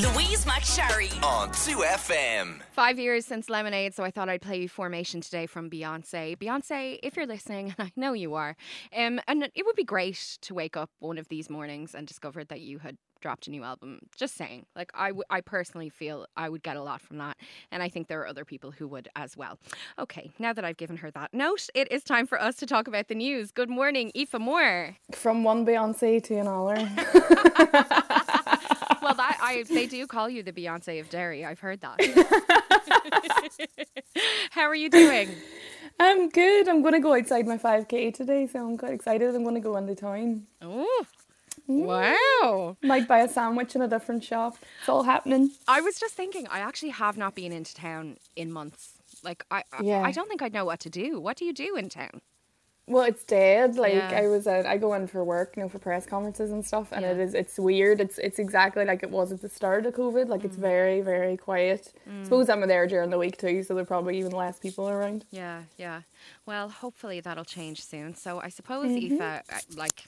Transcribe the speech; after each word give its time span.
Louise 0.00 0.46
McSharry. 0.46 1.10
on 1.22 1.50
2FM. 1.50 2.60
Five 2.72 2.98
years 2.98 3.26
since 3.26 3.50
Lemonade, 3.50 3.92
so 3.94 4.02
I 4.02 4.10
thought 4.10 4.30
I'd 4.30 4.40
play 4.40 4.62
you 4.62 4.68
Formation 4.68 5.20
today 5.20 5.44
from 5.46 5.68
Beyonce. 5.68 6.38
Beyonce, 6.38 6.98
if 7.02 7.16
you're 7.16 7.26
listening, 7.26 7.74
and 7.78 7.88
I 7.88 7.92
know 8.00 8.14
you 8.14 8.34
are, 8.34 8.56
um, 8.96 9.20
and 9.28 9.50
it 9.54 9.66
would 9.66 9.76
be 9.76 9.84
great 9.84 10.38
to 10.40 10.54
wake 10.54 10.74
up 10.74 10.88
one 11.00 11.18
of 11.18 11.28
these 11.28 11.50
mornings 11.50 11.94
and 11.94 12.06
discover 12.06 12.44
that 12.44 12.60
you 12.62 12.78
had 12.78 12.96
dropped 13.20 13.46
a 13.48 13.50
new 13.50 13.62
album. 13.62 13.98
Just 14.16 14.36
saying. 14.36 14.64
Like, 14.74 14.90
I, 14.94 15.08
w- 15.08 15.24
I 15.28 15.42
personally 15.42 15.90
feel 15.90 16.24
I 16.34 16.48
would 16.48 16.62
get 16.62 16.78
a 16.78 16.82
lot 16.82 17.02
from 17.02 17.18
that, 17.18 17.36
and 17.70 17.82
I 17.82 17.90
think 17.90 18.08
there 18.08 18.20
are 18.22 18.26
other 18.26 18.46
people 18.46 18.70
who 18.70 18.88
would 18.88 19.08
as 19.16 19.36
well. 19.36 19.58
Okay, 19.98 20.30
now 20.38 20.54
that 20.54 20.64
I've 20.64 20.78
given 20.78 20.96
her 20.98 21.10
that 21.10 21.34
note, 21.34 21.66
it 21.74 21.92
is 21.92 22.02
time 22.04 22.26
for 22.26 22.40
us 22.40 22.56
to 22.56 22.66
talk 22.66 22.88
about 22.88 23.08
the 23.08 23.14
news. 23.14 23.50
Good 23.52 23.68
morning, 23.68 24.10
Aoife 24.16 24.38
Moore. 24.40 24.96
From 25.12 25.44
one 25.44 25.66
Beyonce 25.66 26.22
to 26.24 26.36
another. 26.38 26.88
I 29.50 29.62
they 29.64 29.86
do 29.86 30.06
call 30.06 30.28
you 30.30 30.42
the 30.42 30.52
Beyonce 30.52 31.00
of 31.00 31.10
Derry. 31.10 31.44
I've 31.44 31.60
heard 31.60 31.80
that. 31.80 32.00
How 34.50 34.62
are 34.62 34.74
you 34.74 34.90
doing? 34.90 35.30
I'm 35.98 36.28
good. 36.30 36.68
I'm 36.68 36.82
going 36.82 36.94
to 36.94 37.00
go 37.00 37.14
outside 37.14 37.46
my 37.46 37.58
5k 37.58 38.14
today, 38.14 38.46
so 38.46 38.66
I'm 38.66 38.78
quite 38.78 38.92
excited. 38.92 39.34
I'm 39.34 39.42
going 39.42 39.54
to 39.54 39.60
go 39.60 39.76
into 39.76 39.94
town. 39.94 40.46
Oh, 40.62 41.04
wow. 41.66 42.76
Might 42.82 43.06
buy 43.06 43.20
a 43.20 43.28
sandwich 43.28 43.74
in 43.74 43.82
a 43.82 43.88
different 43.88 44.24
shop. 44.24 44.56
It's 44.80 44.88
all 44.88 45.02
happening. 45.02 45.50
I 45.68 45.80
was 45.80 45.98
just 45.98 46.14
thinking, 46.14 46.46
I 46.48 46.60
actually 46.60 46.90
have 46.90 47.16
not 47.16 47.34
been 47.34 47.52
into 47.52 47.74
town 47.74 48.16
in 48.36 48.50
months. 48.52 48.92
Like, 49.22 49.44
I, 49.50 49.64
I- 49.72 49.84
I 50.02 50.12
don't 50.12 50.28
think 50.28 50.42
I'd 50.42 50.52
know 50.54 50.64
what 50.64 50.80
to 50.80 50.90
do. 50.90 51.20
What 51.20 51.36
do 51.36 51.44
you 51.44 51.52
do 51.52 51.76
in 51.76 51.88
town? 51.88 52.20
Well, 52.90 53.04
it's 53.04 53.24
dead. 53.24 53.76
Like 53.76 53.94
Yeah. 53.94 54.20
I 54.22 54.26
was, 54.28 54.46
uh, 54.46 54.64
I 54.66 54.76
go 54.76 54.94
in 54.94 55.06
for 55.06 55.22
work, 55.24 55.56
you 55.56 55.62
know, 55.62 55.68
for 55.68 55.78
press 55.78 56.06
conferences 56.06 56.50
and 56.50 56.66
stuff, 56.66 56.88
and 56.92 57.04
it 57.04 57.16
Yeah. 57.16 57.22
is, 57.24 57.34
it's 57.34 57.58
weird. 57.58 58.00
It's, 58.00 58.18
it's 58.18 58.38
exactly 58.38 58.84
like 58.84 59.02
it 59.02 59.10
was 59.10 59.30
at 59.32 59.40
the 59.42 59.48
start 59.48 59.86
of 59.86 59.94
COVID. 59.94 60.28
Like 60.28 60.40
Mm. 60.42 60.46
it's 60.46 60.56
very, 60.56 61.00
very 61.00 61.36
quiet. 61.36 61.92
Suppose 62.24 62.48
I'm 62.50 62.60
there 62.66 62.86
during 62.86 63.10
the 63.10 63.18
week 63.18 63.36
too, 63.38 63.62
so 63.62 63.74
there 63.74 63.82
are 63.82 63.86
probably 63.86 64.18
even 64.18 64.32
less 64.32 64.58
people 64.58 64.88
around. 64.88 65.24
Yeah, 65.30 65.62
yeah. 65.76 66.02
Well, 66.46 66.68
hopefully 66.68 67.20
that'll 67.20 67.44
change 67.44 67.82
soon. 67.84 68.14
So 68.14 68.40
I 68.40 68.48
suppose, 68.48 68.86
Mm-hmm. 68.90 69.22
Aoife, 69.22 69.76
like, 69.76 70.04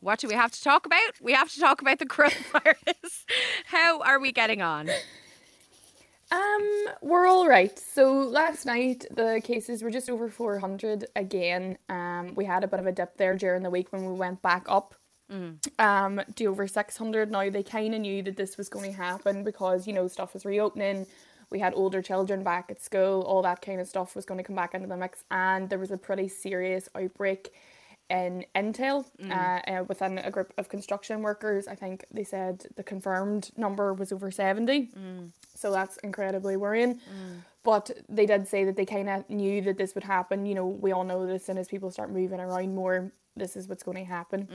what 0.00 0.20
do 0.20 0.28
we 0.28 0.34
have 0.34 0.52
to 0.52 0.62
talk 0.62 0.86
about? 0.86 1.20
We 1.20 1.32
have 1.32 1.50
to 1.52 1.58
talk 1.60 1.80
about 1.82 1.98
the 1.98 2.06
coronavirus. 2.14 3.24
How 3.66 4.00
are 4.02 4.20
we 4.20 4.30
getting 4.32 4.62
on? 4.62 4.88
Um, 6.34 6.86
we're 7.02 7.26
all 7.26 7.46
right. 7.48 7.78
So 7.78 8.12
last 8.12 8.66
night 8.66 9.06
the 9.10 9.40
cases 9.44 9.82
were 9.82 9.90
just 9.90 10.10
over 10.10 10.28
400 10.28 11.06
again. 11.14 11.78
Um, 11.88 12.34
we 12.34 12.44
had 12.44 12.64
a 12.64 12.68
bit 12.68 12.80
of 12.80 12.86
a 12.86 12.92
dip 12.92 13.16
there 13.16 13.36
during 13.36 13.62
the 13.62 13.70
week 13.70 13.92
when 13.92 14.04
we 14.06 14.12
went 14.14 14.42
back 14.42 14.64
up. 14.68 14.94
Um, 15.78 16.20
to 16.36 16.46
over 16.46 16.66
600 16.66 17.30
now. 17.30 17.50
They 17.50 17.62
kind 17.62 17.94
of 17.94 18.00
knew 18.00 18.22
that 18.24 18.36
this 18.36 18.56
was 18.58 18.68
going 18.68 18.90
to 18.92 18.96
happen 18.96 19.42
because 19.44 19.86
you 19.86 19.92
know 19.92 20.08
stuff 20.08 20.34
was 20.34 20.44
reopening. 20.44 21.06
We 21.50 21.58
had 21.60 21.72
older 21.74 22.02
children 22.02 22.42
back 22.42 22.70
at 22.70 22.82
school. 22.82 23.22
All 23.22 23.42
that 23.42 23.62
kind 23.62 23.80
of 23.80 23.86
stuff 23.88 24.14
was 24.16 24.26
going 24.26 24.38
to 24.38 24.44
come 24.44 24.56
back 24.56 24.74
into 24.74 24.86
the 24.88 24.96
mix, 24.96 25.24
and 25.30 25.68
there 25.70 25.78
was 25.78 25.90
a 25.90 25.96
pretty 25.98 26.28
serious 26.28 26.88
outbreak 26.94 27.52
in 28.10 28.44
Intel 28.54 29.04
uh, 29.30 29.34
uh, 29.34 29.84
within 29.88 30.18
a 30.18 30.30
group 30.30 30.52
of 30.58 30.68
construction 30.68 31.22
workers. 31.22 31.66
I 31.66 31.74
think 31.74 32.04
they 32.10 32.24
said 32.24 32.66
the 32.76 32.82
confirmed 32.82 33.50
number 33.56 33.92
was 33.94 34.12
over 34.12 34.30
70. 34.30 34.90
So 35.54 35.70
that's 35.72 35.96
incredibly 35.98 36.56
worrying. 36.56 37.00
But 37.62 37.90
they 38.08 38.26
did 38.26 38.46
say 38.46 38.64
that 38.64 38.76
they 38.76 38.84
kind 38.84 39.08
of 39.08 39.28
knew 39.30 39.62
that 39.62 39.78
this 39.78 39.94
would 39.94 40.04
happen. 40.04 40.44
You 40.44 40.54
know, 40.54 40.66
we 40.66 40.92
all 40.92 41.04
know 41.04 41.26
that 41.26 41.32
as 41.34 41.44
soon 41.44 41.56
as 41.58 41.66
people 41.68 41.90
start 41.90 42.10
moving 42.10 42.40
around 42.40 42.74
more, 42.74 43.10
this 43.36 43.56
is 43.56 43.68
what's 43.68 43.82
going 43.82 43.96
to 43.98 44.04
happen. 44.04 44.48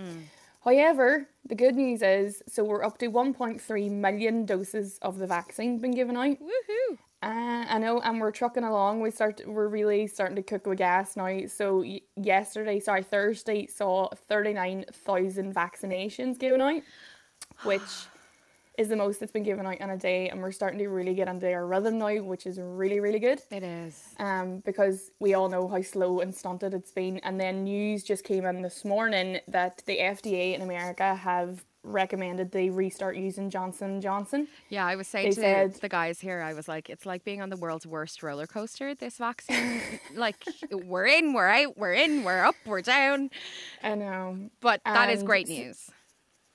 However, 0.64 1.28
the 1.46 1.56
good 1.56 1.76
news 1.76 2.02
is 2.02 2.44
so 2.48 2.64
we're 2.64 2.84
up 2.84 2.98
to 3.00 3.10
1.3 3.10 3.92
million 3.92 4.46
doses 4.46 5.00
of 5.02 5.18
the 5.18 5.26
vaccine 5.26 5.80
been 5.80 5.92
given 5.96 6.18
out. 6.18 6.38
Woohoo! 6.40 6.98
Uh, 7.22 7.66
I 7.68 7.78
know, 7.80 8.00
and 8.00 8.22
we're 8.22 8.32
trucking 8.32 8.64
along. 8.64 9.02
We 9.02 9.12
start, 9.12 9.42
we're 9.46 9.68
really 9.68 10.08
starting 10.08 10.38
to 10.38 10.44
cook 10.44 10.66
with 10.66 10.78
gas 10.78 11.18
now. 11.18 11.48
So 11.48 11.80
y- 11.80 12.02
yesterday, 12.16 12.80
sorry, 12.80 13.04
Thursday 13.04 13.68
saw 13.68 14.08
thirty 14.30 14.54
nine 14.54 14.86
thousand 14.92 15.54
vaccinations 15.54 16.40
given 16.40 16.62
out, 16.62 16.82
which 17.64 17.82
is 18.78 18.88
the 18.88 18.96
most 18.96 19.20
that's 19.20 19.34
been 19.34 19.44
given 19.44 19.66
out 19.66 19.82
in 19.82 19.90
a 19.90 19.98
day, 19.98 20.30
and 20.30 20.42
we're 20.42 20.54
starting 20.54 20.80
to 20.80 20.88
really 20.88 21.14
get 21.14 21.28
into 21.28 21.52
our 21.52 21.68
rhythm 21.68 21.98
now, 21.98 22.24
which 22.24 22.46
is 22.46 22.58
really, 22.58 23.02
really 23.02 23.20
good. 23.20 23.42
It 23.52 23.64
is. 23.64 24.16
Um, 24.18 24.60
because 24.60 25.12
we 25.20 25.34
all 25.34 25.50
know 25.50 25.68
how 25.68 25.82
slow 25.82 26.22
and 26.22 26.34
stunted 26.34 26.74
it's 26.74 26.94
been, 26.94 27.18
and 27.18 27.38
then 27.38 27.66
news 27.66 28.02
just 28.04 28.24
came 28.24 28.46
in 28.46 28.62
this 28.62 28.86
morning 28.86 29.42
that 29.50 29.84
the 29.86 29.98
FDA 29.98 30.56
in 30.56 30.62
America 30.62 31.14
have 31.16 31.66
recommended 31.84 32.52
they 32.52 32.70
restart 32.70 33.16
using 33.16 33.50
Johnson 33.50 34.02
Johnson. 34.02 34.48
Yeah, 34.70 34.86
I 34.86 34.96
was 34.96 35.08
saying 35.08 35.30
They 35.30 35.36
to 35.36 35.42
said- 35.42 35.74
the 35.76 35.90
guys 35.90 36.20
here, 36.20 36.42
I 36.42 36.54
was 36.54 36.68
like, 36.68 36.90
it's 36.90 37.06
like 37.06 37.24
being 37.24 37.42
on 37.42 37.50
the 37.50 37.58
world's 37.58 37.88
worst 37.88 38.22
roller 38.22 38.48
coaster. 38.48 38.96
This 38.96 39.18
vaccine, 39.18 39.82
like, 40.16 40.44
we're 40.72 41.08
in, 41.08 41.34
we're 41.34 41.48
out, 41.48 41.78
we're 41.78 41.94
in, 41.94 42.24
we're 42.24 42.44
up, 42.44 42.56
we're 42.66 42.82
down. 42.82 43.30
I 43.84 43.96
know. 43.96 44.50
But 44.62 44.82
that 44.86 45.10
is 45.10 45.24
great 45.24 45.48
news. 45.48 45.90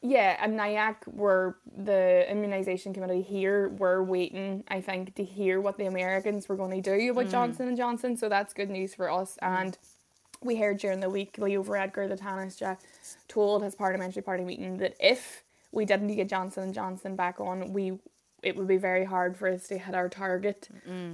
Yeah, 0.06 0.36
and 0.38 0.60
NIAC 0.60 0.96
were 1.06 1.56
the 1.78 2.30
immunization 2.30 2.92
committee 2.92 3.22
here 3.22 3.70
were 3.70 4.04
waiting, 4.04 4.62
I 4.68 4.82
think, 4.82 5.14
to 5.14 5.24
hear 5.24 5.62
what 5.62 5.78
the 5.78 5.86
Americans 5.86 6.46
were 6.46 6.56
going 6.56 6.82
to 6.82 6.98
do 6.98 7.10
about 7.10 7.24
mm. 7.24 7.30
Johnson 7.30 7.68
and 7.68 7.76
Johnson. 7.76 8.14
So 8.18 8.28
that's 8.28 8.52
good 8.52 8.68
news 8.68 8.94
for 8.94 9.10
us. 9.10 9.38
And 9.40 9.78
we 10.44 10.56
heard 10.56 10.78
during 10.78 11.00
the 11.00 11.10
week 11.10 11.36
Leo 11.38 11.62
Varadkar, 11.62 12.08
the 12.08 12.16
Taoiseach, 12.16 12.76
told 13.28 13.62
his 13.62 13.74
parliamentary 13.74 14.22
party 14.22 14.44
meeting 14.44 14.78
that 14.78 14.94
if 15.00 15.42
we 15.72 15.84
didn't 15.84 16.14
get 16.14 16.28
Johnson 16.28 16.64
and 16.64 16.74
Johnson 16.74 17.16
back 17.16 17.40
on, 17.40 17.72
we 17.72 17.98
it 18.42 18.56
would 18.56 18.68
be 18.68 18.76
very 18.76 19.04
hard 19.04 19.36
for 19.36 19.48
us 19.48 19.66
to 19.68 19.78
hit 19.78 19.94
our 19.94 20.08
target 20.08 20.68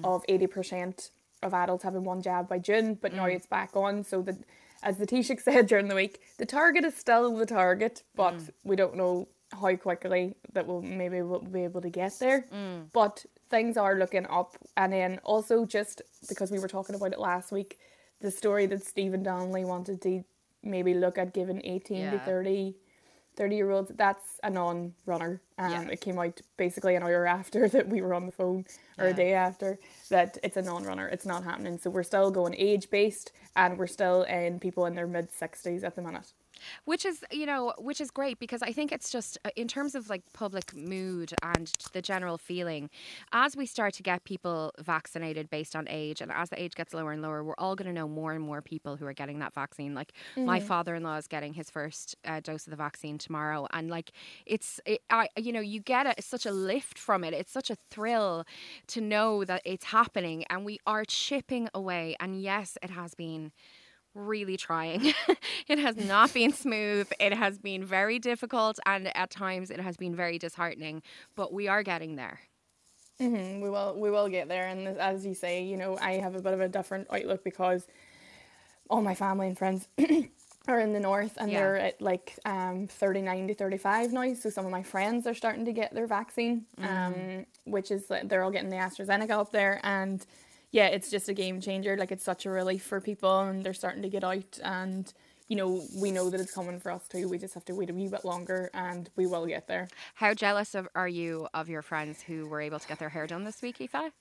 of 0.05 0.25
eighty 0.29 0.47
percent 0.47 1.11
of 1.43 1.55
adults 1.55 1.85
having 1.85 2.05
one 2.05 2.21
jab 2.23 2.49
by 2.49 2.59
June. 2.59 2.95
But 2.95 3.15
now 3.15 3.27
mm. 3.27 3.35
it's 3.35 3.47
back 3.47 3.71
on, 3.75 4.05
so 4.05 4.23
that 4.23 4.37
as 4.83 4.99
the 4.99 5.07
Taoiseach 5.07 5.41
said 5.43 5.67
during 5.67 5.89
the 5.89 5.95
week, 5.95 6.21
the 6.39 6.47
target 6.47 6.85
is 6.85 6.97
still 6.97 7.37
the 7.37 7.47
target, 7.47 8.03
but 8.15 8.37
mm. 8.37 8.51
we 8.65 8.77
don't 8.77 8.97
know 8.97 9.29
how 9.53 9.75
quickly 9.77 10.35
that 10.53 10.67
we'll 10.67 10.83
maybe 10.83 11.23
we'll 11.23 11.41
be 11.41 11.65
able 11.65 11.81
to 11.81 11.91
get 11.91 12.19
there. 12.19 12.47
Mm. 12.53 12.87
But 12.93 13.25
things 13.49 13.77
are 13.77 13.97
looking 13.97 14.27
up, 14.27 14.57
and 14.77 14.93
then 14.93 15.21
also 15.25 15.65
just 15.65 16.03
because 16.29 16.51
we 16.51 16.59
were 16.59 16.69
talking 16.69 16.95
about 16.95 17.13
it 17.13 17.19
last 17.19 17.53
week, 17.53 17.79
the 18.21 18.31
story 18.31 18.67
that 18.67 18.85
Stephen 18.85 19.23
Donnelly 19.23 19.65
wanted 19.65 20.01
to 20.03 20.25
maybe 20.63 20.95
look 20.95 21.19
at 21.19 21.33
giving 21.33 21.61
eighteen 21.65 22.11
to 22.11 22.17
Yeah. 22.17 22.25
30 22.25 22.77
30 23.37 23.57
year 23.57 23.71
olds 23.71 23.91
that's 23.95 24.39
a 24.43 24.51
non-runner 24.51 25.41
um, 25.57 25.71
Yeah. 25.73 25.83
it 25.89 26.01
came 26.03 26.19
out 26.19 26.41
basically 26.59 26.97
an 26.97 27.03
hour 27.03 27.27
after 27.27 27.69
that 27.75 27.89
we 27.89 28.03
were 28.03 28.13
on 28.13 28.27
the 28.27 28.33
phone 28.33 28.67
or 28.99 29.07
Yeah. 29.07 29.11
a 29.13 29.15
day 29.15 29.33
after 29.33 29.79
that 30.11 30.37
it's 30.43 30.57
a 30.59 30.63
non-runner 30.63 31.09
it's 31.09 31.25
not 31.25 31.45
happening 31.45 31.79
so 31.79 31.89
we're 31.89 32.03
still 32.03 32.31
going 32.31 32.55
age 32.59 32.91
based 32.91 33.33
and 33.57 33.79
we're 33.79 33.87
still 33.87 34.25
in 34.25 34.59
people 34.61 34.85
in 34.87 34.95
their 34.95 35.07
mid 35.07 35.31
60s 35.31 35.83
at 35.85 35.97
the 35.97 36.03
minute 36.03 36.33
which 36.85 37.05
is 37.05 37.25
you 37.31 37.47
know 37.47 37.73
which 37.79 38.01
is 38.01 38.11
great 38.11 38.39
because 38.39 38.63
i 38.63 38.73
think 38.73 38.93
it's 38.93 39.11
just 39.11 39.39
uh, 39.45 39.51
in 39.57 39.69
terms 39.69 39.95
of 39.95 40.09
like 40.09 40.23
public 40.33 40.75
mood 40.75 41.33
and 41.43 41.73
the 41.93 42.03
general 42.03 42.39
feeling 42.39 42.91
as 43.33 43.57
we 43.57 43.67
start 43.67 43.95
to 43.95 44.03
get 44.03 44.25
people 44.25 44.73
vaccinated 44.79 45.51
based 45.51 45.77
on 45.77 45.87
age 45.89 46.21
and 46.21 46.31
as 46.33 46.51
the 46.51 46.61
age 46.61 46.75
gets 46.75 46.95
lower 46.95 47.13
and 47.13 47.23
lower 47.23 47.43
we're 47.43 47.55
all 47.59 47.75
going 47.75 47.87
to 47.87 47.93
know 47.93 48.09
more 48.09 48.33
and 48.33 48.45
more 48.45 48.63
people 48.63 48.97
who 48.97 49.07
are 49.07 49.13
getting 49.13 49.39
that 49.41 49.55
vaccine. 49.55 49.95
Like 49.95 50.13
my 50.37 50.61
father-in-law 50.61 51.17
is 51.17 51.27
getting 51.27 51.55
his 51.55 51.71
first 51.71 52.17
uh, 52.25 52.41
dose 52.41 52.67
of 52.67 52.71
the 52.71 52.77
vaccine 52.77 53.19
tomorrow 53.19 53.67
and 53.73 53.91
like 53.91 54.13
it's 54.47 54.81
it, 54.87 55.01
I, 55.11 55.29
you 55.37 55.53
know 55.53 55.61
you 55.61 55.81
get 55.81 56.07
a, 56.07 56.23
such 56.23 56.47
a 56.47 56.53
lift 56.53 56.99
from 56.99 57.25
it. 57.25 57.35
It's 57.35 57.53
such 57.53 57.71
a 57.71 57.77
thrill 57.91 58.45
to 58.89 59.01
know 59.01 59.45
that 59.45 59.63
it's 59.65 59.87
happening 59.87 60.45
and 60.51 60.65
we 60.65 60.79
are 60.87 61.05
chipping 61.05 61.69
away 61.75 62.17
and 62.21 62.41
yes 62.41 62.79
it 62.83 62.91
has 62.91 63.15
been 63.15 63.53
really 64.15 64.57
trying. 64.57 65.13
it 65.69 65.79
has 65.79 65.97
not 65.97 66.33
been 66.35 66.53
smooth. 66.53 67.09
It 67.21 67.33
has 67.35 67.59
been 67.59 67.85
very 67.85 68.19
difficult 68.19 68.79
and 68.87 69.15
at 69.17 69.31
times 69.31 69.71
it 69.71 69.81
has 69.81 69.97
been 69.97 70.15
very 70.15 70.39
disheartening, 70.39 71.03
but 71.37 71.53
we 71.53 71.69
are 71.69 71.83
getting 71.83 72.17
there. 72.17 72.41
Mm, 73.21 73.61
we 73.61 73.69
will 73.69 73.95
we 73.99 74.11
will 74.11 74.29
get 74.31 74.49
there 74.49 74.67
and 74.67 74.89
as 74.99 75.27
you 75.27 75.35
say 75.35 75.63
you 75.63 75.77
know 75.77 75.99
I 76.01 76.13
have 76.13 76.35
a 76.35 76.41
bit 76.41 76.55
of 76.55 76.61
a 76.63 76.69
different 76.69 77.07
outlook 77.13 77.45
because 77.45 77.87
all 78.89 79.03
my 79.03 79.15
family 79.15 79.47
and 79.49 79.59
friends 79.59 79.89
are 80.69 80.81
in 80.81 80.95
the 80.95 81.01
north 81.01 81.37
and 81.37 81.51
Yeah. 81.53 81.59
they're 81.61 81.77
at 81.77 82.01
like 82.01 82.39
um 82.47 82.87
39 82.89 83.49
to 83.49 83.55
35 83.55 84.13
now 84.15 84.33
so 84.33 84.49
some 84.49 84.65
of 84.65 84.71
my 84.71 84.83
friends 84.83 85.27
are 85.27 85.35
starting 85.35 85.67
to 85.67 85.73
get 85.73 85.93
their 85.93 86.07
vaccine 86.07 86.65
um 86.79 87.45
which 87.65 87.91
is 87.91 88.07
they're 88.25 88.43
all 88.43 88.51
getting 88.51 88.71
the 88.71 88.77
AstraZeneca 88.77 89.33
up 89.33 89.53
there 89.53 89.81
and 89.85 90.25
yeah 90.71 90.87
it's 90.87 91.11
just 91.11 91.29
a 91.29 91.35
game 91.35 91.61
changer 91.61 91.97
like 91.97 92.13
it's 92.13 92.25
such 92.25 92.47
a 92.47 92.51
relief 92.51 92.83
for 92.83 93.01
people 93.01 93.41
and 93.41 93.65
they're 93.65 93.75
starting 93.75 94.03
to 94.03 94.09
get 94.09 94.25
out 94.25 94.59
and 94.63 95.13
you 95.49 95.57
know 95.57 95.83
we 95.97 96.11
know 96.11 96.31
that 96.31 96.41
it's 96.41 96.55
coming 96.55 96.79
for 96.79 96.93
us 96.93 97.09
too 97.09 97.29
we 97.29 97.39
just 97.39 97.55
have 97.55 97.65
to 97.65 97.75
wait 97.75 97.91
a 97.91 97.95
wee 97.95 98.09
bit 98.09 98.25
longer 98.25 98.71
and 98.75 99.11
we 99.17 99.27
will 99.27 99.47
get 99.47 99.67
there 99.67 99.89
How 100.15 100.35
jealous 100.35 100.75
of, 100.75 100.89
are 100.95 101.09
you 101.09 101.49
of 101.55 101.69
your 101.69 101.83
friends 101.83 102.23
who 102.23 102.47
were 102.47 102.61
able 102.61 102.79
to 102.79 102.87
get 102.89 102.99
their 102.99 103.09
hair 103.09 103.27
done 103.27 103.45
this 103.45 103.63
week, 103.63 103.81
Aoife? 103.81 104.13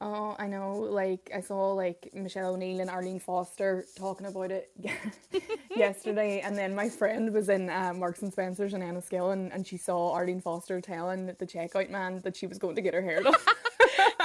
Oh, 0.00 0.34
I 0.38 0.48
know. 0.48 0.72
Like 0.80 1.30
I 1.34 1.40
saw 1.40 1.72
like 1.72 2.10
Michelle 2.12 2.54
O'Neill 2.54 2.80
and 2.80 2.90
Arlene 2.90 3.20
Foster 3.20 3.84
talking 3.96 4.26
about 4.26 4.50
it 4.50 4.70
yesterday, 5.76 6.40
and 6.40 6.58
then 6.58 6.74
my 6.74 6.88
friend 6.88 7.32
was 7.32 7.48
in 7.48 7.70
uh, 7.70 7.94
Marks 7.94 8.20
and 8.22 8.32
Spencers 8.32 8.74
in 8.74 8.82
Enniskillen, 8.82 9.54
and 9.54 9.66
she 9.66 9.76
saw 9.76 10.12
Arlene 10.12 10.40
Foster 10.40 10.80
telling 10.80 11.26
the 11.26 11.46
checkout 11.46 11.90
man 11.90 12.20
that 12.24 12.36
she 12.36 12.46
was 12.46 12.58
going 12.58 12.74
to 12.74 12.82
get 12.82 12.92
her 12.92 13.02
hair 13.02 13.22
done. 13.22 13.34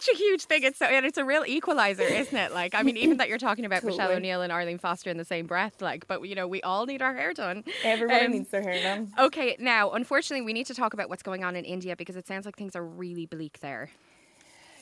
such 0.00 0.14
a 0.14 0.16
huge 0.18 0.42
thing. 0.44 0.62
It's 0.62 0.78
so 0.78 0.86
and 0.86 1.04
it's 1.04 1.18
a 1.18 1.24
real 1.24 1.44
equalizer, 1.46 2.02
isn't 2.02 2.36
it? 2.36 2.52
Like, 2.52 2.74
I 2.74 2.82
mean, 2.82 2.96
even 2.96 3.18
that 3.18 3.28
you're 3.28 3.38
talking 3.38 3.64
about 3.64 3.82
Michelle 3.84 4.08
Totally. 4.08 4.16
O'Neill 4.16 4.42
and 4.42 4.52
Arlene 4.52 4.78
Foster 4.78 5.10
in 5.10 5.16
the 5.16 5.24
same 5.24 5.46
breath, 5.46 5.80
like, 5.80 6.06
but 6.06 6.26
you 6.26 6.34
know, 6.34 6.46
we 6.46 6.62
all 6.62 6.86
need 6.86 7.02
our 7.02 7.14
hair 7.14 7.32
done. 7.32 7.64
Everybody 7.84 8.26
Um, 8.26 8.32
needs 8.32 8.50
their 8.50 8.62
hair 8.62 8.82
done. 8.82 9.12
Okay, 9.18 9.56
now, 9.58 9.90
unfortunately, 9.90 10.44
we 10.44 10.52
need 10.52 10.66
to 10.66 10.74
talk 10.74 10.94
about 10.94 11.08
what's 11.08 11.22
going 11.22 11.44
on 11.44 11.56
in 11.56 11.64
India 11.64 11.96
because 11.96 12.16
it 12.16 12.26
sounds 12.26 12.46
like 12.46 12.56
things 12.56 12.74
are 12.76 12.84
really 12.84 13.26
bleak 13.26 13.60
there. 13.60 13.90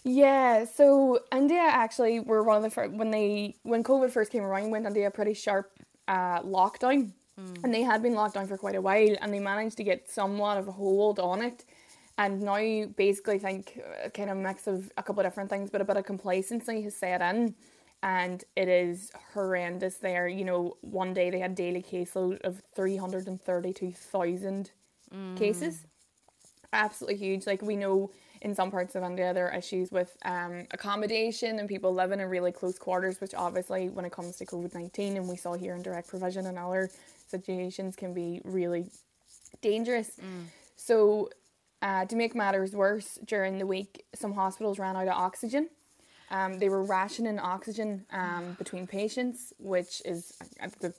Yeah, 0.04 0.64
so 0.64 1.20
India 1.32 1.60
actually 1.60 2.20
were 2.20 2.42
one 2.42 2.56
of 2.58 2.62
the 2.62 2.70
first 2.70 2.92
when 2.92 3.10
they 3.10 3.56
when 3.62 3.82
COVID 3.82 4.10
first 4.10 4.30
came 4.30 4.42
around 4.44 4.70
went 4.70 4.86
into 4.86 5.04
a 5.04 5.10
pretty 5.10 5.34
sharp 5.34 5.72
uh, 6.06 6.40
lockdown, 6.42 7.10
and 7.62 7.72
they 7.74 7.82
had 7.82 8.02
been 8.02 8.14
locked 8.14 8.34
down 8.34 8.46
for 8.46 8.56
quite 8.56 8.74
a 8.74 8.80
while, 8.80 9.16
and 9.20 9.32
they 9.34 9.38
managed 9.40 9.76
to 9.76 9.84
get 9.84 10.08
somewhat 10.10 10.56
of 10.56 10.68
a 10.68 10.72
hold 10.72 11.18
on 11.18 11.42
it, 11.42 11.64
and 12.18 12.42
now 12.42 12.86
basically 12.96 13.38
think 13.38 13.80
a 14.04 14.10
kind 14.10 14.28
of 14.28 14.36
mix 14.36 14.66
of 14.66 14.92
a 14.98 15.02
couple 15.02 15.20
of 15.20 15.26
different 15.26 15.48
things, 15.48 15.70
but 15.70 15.80
a 15.80 15.84
bit 15.84 15.96
of 15.96 16.04
complacency 16.04 16.82
has 16.82 16.94
set 16.94 17.22
in, 17.22 17.54
and 18.02 18.44
it 18.56 18.68
is 18.68 19.10
horrendous 19.32 19.96
there. 19.96 20.28
You 20.28 20.44
know, 20.44 20.76
one 20.82 21.14
day 21.14 21.30
they 21.30 21.38
had 21.38 21.54
daily 21.54 21.82
caseload 21.82 22.40
of 22.42 22.60
three 22.76 22.96
hundred 22.96 23.26
and 23.28 23.40
thirty 23.40 23.72
two 23.72 23.92
thousand 23.92 24.72
mm. 25.14 25.36
cases 25.36 25.86
absolutely 26.72 27.16
huge. 27.16 27.46
Like 27.46 27.62
we 27.62 27.76
know 27.76 28.10
in 28.42 28.54
some 28.54 28.70
parts 28.70 28.94
of 28.94 29.02
India 29.02 29.32
there 29.32 29.50
are 29.50 29.56
issues 29.56 29.90
with 29.90 30.16
um, 30.24 30.66
accommodation 30.70 31.58
and 31.58 31.68
people 31.68 31.92
living 31.92 32.20
in 32.20 32.28
really 32.28 32.52
close 32.52 32.78
quarters, 32.78 33.20
which 33.20 33.34
obviously 33.34 33.88
when 33.88 34.04
it 34.04 34.12
comes 34.12 34.36
to 34.36 34.46
COVID 34.46 34.74
nineteen 34.74 35.16
and 35.16 35.28
we 35.28 35.36
saw 35.36 35.54
here 35.54 35.74
in 35.74 35.82
direct 35.82 36.08
provision 36.08 36.46
and 36.46 36.58
other 36.58 36.90
situations 37.26 37.96
can 37.96 38.14
be 38.14 38.40
really 38.44 38.90
dangerous. 39.60 40.12
Mm. 40.20 40.44
So 40.76 41.30
uh, 41.82 42.04
to 42.06 42.16
make 42.16 42.34
matters 42.34 42.74
worse, 42.74 43.18
during 43.24 43.58
the 43.58 43.66
week 43.66 44.04
some 44.14 44.32
hospitals 44.34 44.78
ran 44.78 44.96
out 44.96 45.08
of 45.08 45.14
oxygen. 45.14 45.68
Um, 46.30 46.58
they 46.58 46.68
were 46.68 46.82
rationing 46.82 47.38
oxygen 47.38 48.04
um, 48.12 48.52
between 48.58 48.86
patients, 48.86 49.54
which 49.58 50.02
is 50.04 50.34
uh, 50.62 50.68
the, 50.80 50.92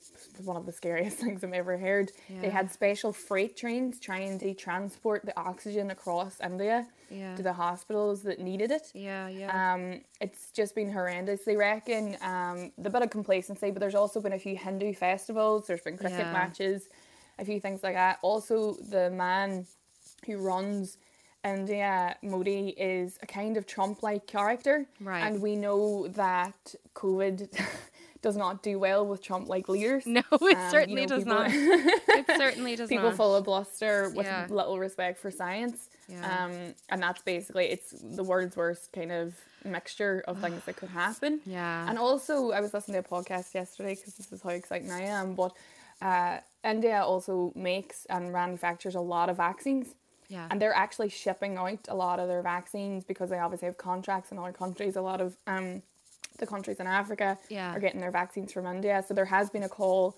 one 0.43 0.57
of 0.57 0.65
the 0.65 0.71
scariest 0.71 1.17
things 1.23 1.43
I've 1.43 1.53
ever 1.53 1.77
heard. 1.77 2.11
They 2.41 2.49
had 2.49 2.71
special 2.71 3.13
freight 3.13 3.55
trains 3.55 3.99
trying 3.99 4.39
to 4.39 4.55
transport 4.55 5.23
the 5.27 5.39
oxygen 5.39 5.91
across 5.91 6.39
India 6.41 6.87
Yeah. 7.11 7.35
to 7.35 7.43
the 7.43 7.53
hospitals 7.53 8.23
that 8.23 8.39
needed 8.39 8.71
it. 8.71 8.89
Yeah, 8.95 9.27
yeah. 9.27 9.73
Um, 9.73 10.01
it's 10.19 10.49
just 10.51 10.73
been 10.73 10.91
horrendous. 10.91 11.43
They 11.45 11.55
reckon 11.55 12.17
um, 12.23 12.71
the 12.79 12.89
bit 12.89 13.03
of 13.03 13.11
complacency, 13.11 13.69
but 13.69 13.81
there's 13.81 13.93
also 13.93 14.19
been 14.21 14.33
a 14.33 14.39
few 14.39 14.55
Hindu 14.57 14.93
festivals. 14.95 15.67
There's 15.67 15.81
been 15.81 15.97
cricket 15.97 16.21
Yeah. 16.21 16.31
matches, 16.33 16.89
a 17.37 17.45
few 17.45 17.59
things 17.59 17.83
like 17.83 17.93
that. 17.93 18.17
Also, 18.23 18.73
the 18.89 19.11
man 19.11 19.67
who 20.25 20.37
runs 20.37 20.97
India, 21.43 22.15
Modi, 22.21 22.69
is 22.77 23.17
a 23.21 23.25
kind 23.25 23.55
of 23.57 23.65
Trump-like 23.65 24.27
character, 24.27 24.85
Right. 24.99 25.21
and 25.21 25.41
we 25.41 25.55
know 25.55 26.07
that 26.09 26.75
COVID 26.95 27.49
does 28.21 28.35
not 28.35 28.61
do 28.61 28.77
well 28.77 29.05
with 29.07 29.21
Trump-like 29.23 29.69
leaders. 29.69 30.05
no, 30.05 30.21
it 30.31 30.57
Um, 30.57 30.63
you 30.65 30.69
certainly 30.69 31.01
know, 31.05 31.07
does 31.15 31.23
people- 31.23 31.39
not. 31.39 31.49
It 32.19 32.25
certainly 32.37 32.75
does 32.75 32.89
people 32.89 33.05
not. 33.05 33.11
People 33.11 33.25
full 33.25 33.35
of 33.37 33.45
bluster 33.45 34.09
with 34.13 34.25
Yeah. 34.25 34.47
little 34.49 34.77
respect 34.77 35.17
for 35.19 35.31
science. 35.31 35.89
Yeah. 36.09 36.43
Um, 36.45 36.75
and 36.89 37.01
that's 37.01 37.21
basically 37.21 37.67
it's 37.67 37.91
the 37.97 38.23
world's 38.23 38.57
worst 38.57 38.91
kind 38.91 39.11
of 39.13 39.35
mixture 39.63 40.21
of 40.27 40.37
things 40.41 40.61
that 40.65 40.75
could 40.75 40.89
happen. 40.89 41.39
Yeah. 41.45 41.87
And 41.89 41.97
also, 41.97 42.51
I 42.51 42.59
was 42.59 42.73
listening 42.73 43.01
to 43.01 43.07
a 43.07 43.09
podcast 43.09 43.53
yesterday 43.53 43.95
because 43.95 44.15
this 44.15 44.29
is 44.33 44.41
how 44.41 44.49
exciting 44.49 44.91
I 44.91 45.03
am. 45.03 45.35
But 45.35 45.53
uh, 46.01 46.39
India 46.65 47.01
also 47.01 47.53
makes 47.55 48.05
and 48.09 48.33
manufactures 48.33 48.95
a 48.95 49.01
lot 49.01 49.29
of 49.29 49.37
vaccines. 49.37 49.95
Yeah. 50.29 50.47
And 50.49 50.61
they're 50.61 50.73
actually 50.73 51.09
shipping 51.09 51.57
out 51.57 51.79
a 51.89 51.95
lot 51.95 52.19
of 52.19 52.27
their 52.27 52.41
vaccines 52.41 53.03
because 53.03 53.29
they 53.29 53.39
obviously 53.39 53.65
have 53.65 53.77
contracts 53.77 54.31
in 54.31 54.37
other 54.39 54.53
countries. 54.53 54.95
A 54.95 55.01
lot 55.01 55.19
of 55.21 55.35
um, 55.47 55.81
the 56.37 56.47
countries 56.47 56.79
in 56.79 56.87
Africa 56.87 57.37
Yeah. 57.49 57.75
are 57.75 57.79
getting 57.79 57.99
their 57.99 58.11
vaccines 58.11 58.53
from 58.53 58.65
India. 58.65 59.03
So 59.07 59.13
there 59.13 59.25
has 59.25 59.49
been 59.49 59.63
a 59.63 59.69
call 59.69 60.15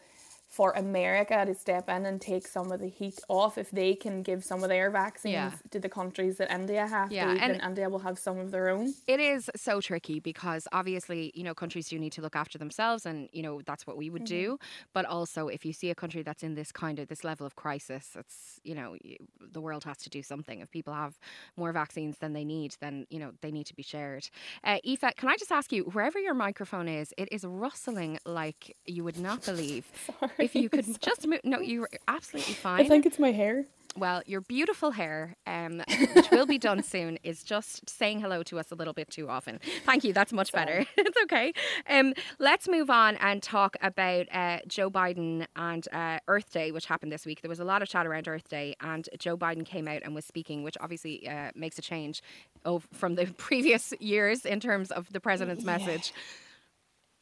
for 0.52 0.72
America 0.74 1.46
to 1.46 1.56
step 1.56 1.88
in 1.90 2.06
and 2.06 2.20
take 2.20 2.46
some 2.46 2.74
of 2.74 2.82
the 2.82 2.90
heat 2.90 3.20
off 3.30 3.58
if 3.58 3.72
they 3.72 3.96
can 3.96 4.22
give 4.22 4.44
some 4.44 4.64
of 4.64 4.70
their 4.70 4.92
vaccines 4.92 5.32
Yeah. 5.34 5.52
to 5.72 5.80
the 5.80 5.88
countries 5.88 6.36
that 6.40 6.52
India 6.52 6.86
have 6.86 7.10
Yeah, 7.10 7.34
to, 7.34 7.40
and- 7.42 7.54
then 7.56 7.62
India 7.70 7.90
will 7.90 8.00
have 8.00 8.20
some 8.20 8.38
of 8.38 8.52
their 8.52 8.68
own. 8.68 8.94
It 9.08 9.22
is 9.22 9.50
so 9.56 9.80
tricky 9.80 10.20
because 10.20 10.68
obviously, 10.74 11.32
you 11.36 11.44
know, 11.46 11.54
countries 11.56 11.88
do 11.88 11.98
need 11.98 12.12
to 12.14 12.22
look 12.22 12.36
after 12.36 12.58
themselves 12.58 13.06
and, 13.06 13.30
you 13.32 13.42
know, 13.42 13.62
that's 13.62 13.88
what 13.88 13.96
we 13.96 14.10
would 14.10 14.26
do. 14.26 14.58
But 14.94 15.06
also, 15.06 15.48
if 15.48 15.66
you 15.66 15.72
see 15.72 15.90
a 15.90 15.96
country 15.96 16.22
that's 16.22 16.44
in 16.44 16.56
this 16.56 16.74
kind 16.74 17.00
of 17.00 17.08
this 17.08 17.24
level 17.24 17.46
of 17.48 17.56
crisis, 17.56 18.10
it's, 18.20 18.60
you 18.66 18.76
know, 18.76 18.98
the 19.40 19.62
world 19.62 19.86
has 19.86 19.98
to 20.00 20.10
do 20.10 20.22
something. 20.22 20.60
If 20.60 20.70
people 20.70 20.94
have 20.94 21.18
more 21.56 21.72
vaccines 21.72 22.18
than 22.18 22.34
they 22.34 22.44
need, 22.44 22.76
then, 22.82 23.08
you 23.10 23.20
know, 23.20 23.32
they 23.40 23.52
need 23.52 23.68
to 23.68 23.74
be 23.74 23.84
shared. 23.84 24.30
Uh, 24.66 24.80
Aoife, 24.86 25.16
can 25.16 25.30
I 25.30 25.38
just 25.38 25.52
ask 25.54 25.72
you, 25.72 25.84
wherever 25.86 26.20
your 26.20 26.34
microphone 26.34 26.90
is, 26.90 27.14
it 27.18 27.30
is 27.32 27.46
rustling 27.46 28.20
like 28.26 28.76
you 28.86 29.06
would 29.06 29.18
not 29.18 29.46
believe. 29.46 29.86
If 30.44 30.56
you 30.56 30.70
could 30.70 30.86
just 31.02 31.28
move, 31.28 31.42
no, 31.44 31.60
you're 31.60 31.90
absolutely 32.08 32.54
fine. 32.54 32.86
I 32.86 32.88
think 32.88 33.06
it's 33.06 33.20
my 33.20 33.32
hair. 33.32 33.66
Well, 33.98 34.22
your 34.26 34.40
beautiful 34.40 34.92
hair, 34.92 35.36
um, 35.46 35.82
which 36.14 36.32
will 36.32 36.46
be 36.46 36.58
done 36.58 36.82
soon, 36.84 37.20
is 37.24 37.44
just 37.44 37.90
saying 37.90 38.22
hello 38.22 38.42
to 38.44 38.58
us 38.58 38.72
a 38.72 38.76
little 38.76 38.94
bit 38.94 39.10
too 39.10 39.30
often. 39.30 39.60
Thank 39.86 40.06
you. 40.06 40.14
That's 40.14 40.32
much 40.32 40.54
better. 40.54 40.86
it's 40.98 41.18
okay. 41.24 41.52
Um, 41.90 42.14
let's 42.40 42.70
move 42.70 42.90
on 42.90 43.18
and 43.18 43.44
talk 43.44 43.76
about 43.82 44.28
uh, 44.34 44.60
Joe 44.66 44.90
Biden 44.90 45.46
and 45.58 45.86
uh, 45.92 46.20
Earth 46.30 46.52
Day, 46.54 46.72
which 46.72 46.86
happened 46.86 47.12
this 47.12 47.26
week. 47.26 47.42
There 47.42 47.50
was 47.50 47.60
a 47.60 47.66
lot 47.66 47.82
of 47.82 47.90
chat 47.90 48.08
around 48.08 48.30
Earth 48.30 48.48
Day, 48.48 48.76
and 48.80 49.10
Joe 49.20 49.36
Biden 49.36 49.66
came 49.66 49.90
out 49.90 50.04
and 50.04 50.16
was 50.16 50.24
speaking, 50.24 50.64
which 50.64 50.78
obviously 50.80 51.28
uh, 51.28 51.52
makes 51.54 51.78
a 51.78 51.82
change 51.82 52.24
of, 52.64 52.88
from 52.94 53.16
the 53.16 53.26
previous 53.38 53.94
years 54.00 54.46
in 54.46 54.62
terms 54.62 54.92
of 54.92 55.12
the 55.12 55.20
president's 55.20 55.66
message. 55.66 56.14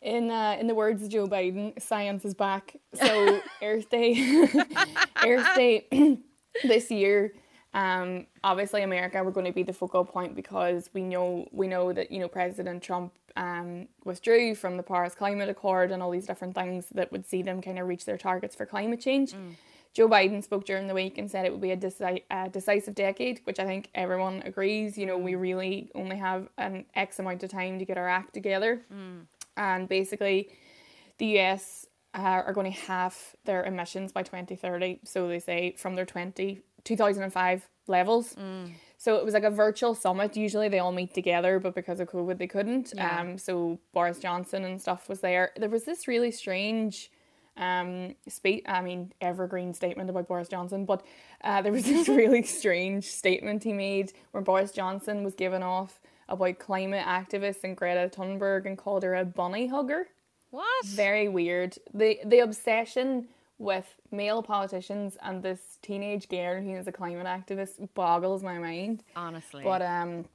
In 0.01 0.31
uh, 0.31 0.55
in 0.59 0.67
the 0.67 0.75
words 0.75 1.03
of 1.03 1.09
Joe 1.09 1.27
Biden, 1.27 1.79
science 1.81 2.23
is 2.23 2.33
back. 2.33 2.75
So 2.93 3.41
Earth 3.61 3.89
Day, 3.89 4.13
Earth 5.25 5.55
Day 5.55 5.87
this 6.63 6.89
year. 6.89 7.33
Um, 7.73 8.25
obviously, 8.43 8.81
America 8.81 9.21
we're 9.23 9.31
going 9.31 9.45
to 9.45 9.51
be 9.51 9.63
the 9.63 9.73
focal 9.73 10.05
point 10.05 10.35
because 10.35 10.89
we 10.93 11.03
know 11.03 11.47
we 11.51 11.67
know 11.67 11.91
that 11.93 12.11
you 12.11 12.19
know 12.19 12.27
President 12.29 12.81
Trump 12.81 13.13
um, 13.35 13.87
withdrew 14.05 14.55
from 14.55 14.77
the 14.77 14.83
Paris 14.83 15.13
Climate 15.15 15.49
Accord 15.49 15.91
and 15.91 16.01
all 16.01 16.11
these 16.11 16.25
different 16.25 16.55
things 16.55 16.87
that 16.93 17.11
would 17.11 17.25
see 17.25 17.41
them 17.41 17.61
kind 17.61 17.77
of 17.77 17.87
reach 17.87 18.05
their 18.05 18.17
targets 18.17 18.55
for 18.55 18.65
climate 18.65 19.01
change. 19.01 19.33
Joe 19.93 20.07
Biden 20.07 20.43
spoke 20.43 20.65
during 20.65 20.87
the 20.87 20.93
week 20.93 21.17
and 21.17 21.29
said 21.29 21.45
it 21.45 21.51
would 21.51 21.61
be 21.61 21.71
a, 21.71 21.77
deci- 21.77 22.23
a 22.29 22.47
decisive 22.47 22.93
decade, 22.93 23.41
which 23.45 23.59
I 23.59 23.65
think 23.65 23.89
everyone 23.95 24.43
agrees. 24.45 24.97
You 24.97 25.07
know, 25.07 25.17
we 25.17 25.33
really 25.35 25.89
only 25.95 26.17
have 26.17 26.47
an 26.57 26.85
X 26.95 27.17
amount 27.19 27.43
of 27.43 27.49
time 27.49 27.79
to 27.79 27.85
get 27.85 27.97
our 27.97 28.07
act 28.07 28.33
together 28.33 28.81
and 29.59 29.87
basically 29.87 30.49
the 31.19 31.37
US 31.37 31.85
uh, 32.15 32.41
are 32.47 32.53
going 32.53 32.71
to 32.71 32.79
halve 32.79 33.35
their 33.45 33.63
emissions 33.63 34.11
by 34.11 34.23
2030 34.23 35.01
so 35.03 35.27
they 35.27 35.39
say 35.39 35.75
from 35.77 35.95
their 35.95 36.05
20 36.05 36.61
2005 36.85 37.69
levels. 37.87 38.35
So 38.97 39.15
it 39.15 39.23
was 39.25 39.33
like 39.33 39.43
a 39.43 39.49
virtual 39.49 39.95
summit. 39.95 40.35
Usually 40.35 40.69
they 40.69 40.79
all 40.79 40.91
meet 40.91 41.13
together 41.13 41.59
but 41.59 41.75
because 41.75 41.99
of 41.99 42.09
covid 42.09 42.37
they 42.39 42.47
couldn't. 42.47 42.93
Yeah. 42.95 43.19
um 43.19 43.37
so 43.37 43.79
Boris 43.93 44.17
Johnson 44.19 44.63
and 44.63 44.81
stuff 44.81 45.09
was 45.09 45.19
there. 45.19 45.51
There 45.57 45.69
was 45.69 45.83
this 45.83 46.07
really 46.07 46.31
strange 46.31 47.11
um 47.57 48.15
speech 48.27 48.63
I 48.65 48.81
mean 48.81 49.11
evergreen 49.19 49.73
statement 49.73 50.09
about 50.09 50.27
Boris 50.29 50.47
Johnson 50.47 50.85
but 50.85 51.05
uh, 51.43 51.61
there 51.61 51.73
was 51.73 51.83
this 51.83 52.07
really 52.21 52.43
strange 52.43 53.05
statement 53.05 53.63
he 53.65 53.73
made 53.73 54.13
where 54.31 54.41
Boris 54.41 54.71
Johnson 54.71 55.23
was 55.23 55.35
given 55.35 55.61
off 55.61 55.99
about 56.29 56.59
climate 56.59 57.05
activists 57.05 57.63
and 57.63 57.75
Greta 57.75 58.09
Thunberg 58.15 58.65
and 58.65 58.77
called 58.77 59.03
her 59.03 59.15
a 59.15 59.25
bunny 59.25 59.67
hugger 59.67 60.07
What? 60.51 60.85
very 60.85 61.27
weird 61.27 61.77
the 61.93 62.19
the 62.23 62.39
obsession 62.39 63.27
with 63.57 63.85
male 64.11 64.41
politicians 64.41 65.17
and 65.21 65.43
this 65.43 65.59
teenage 65.81 66.29
girl 66.29 66.61
who 66.61 66.75
is 66.77 66.87
a 66.87 66.91
climate 66.93 67.27
activist 67.27 67.89
boggles 67.93 68.41
my 68.41 68.57
mind 68.57 69.03
Honestly. 69.15 69.63
but 69.63 69.81
um 69.81 70.25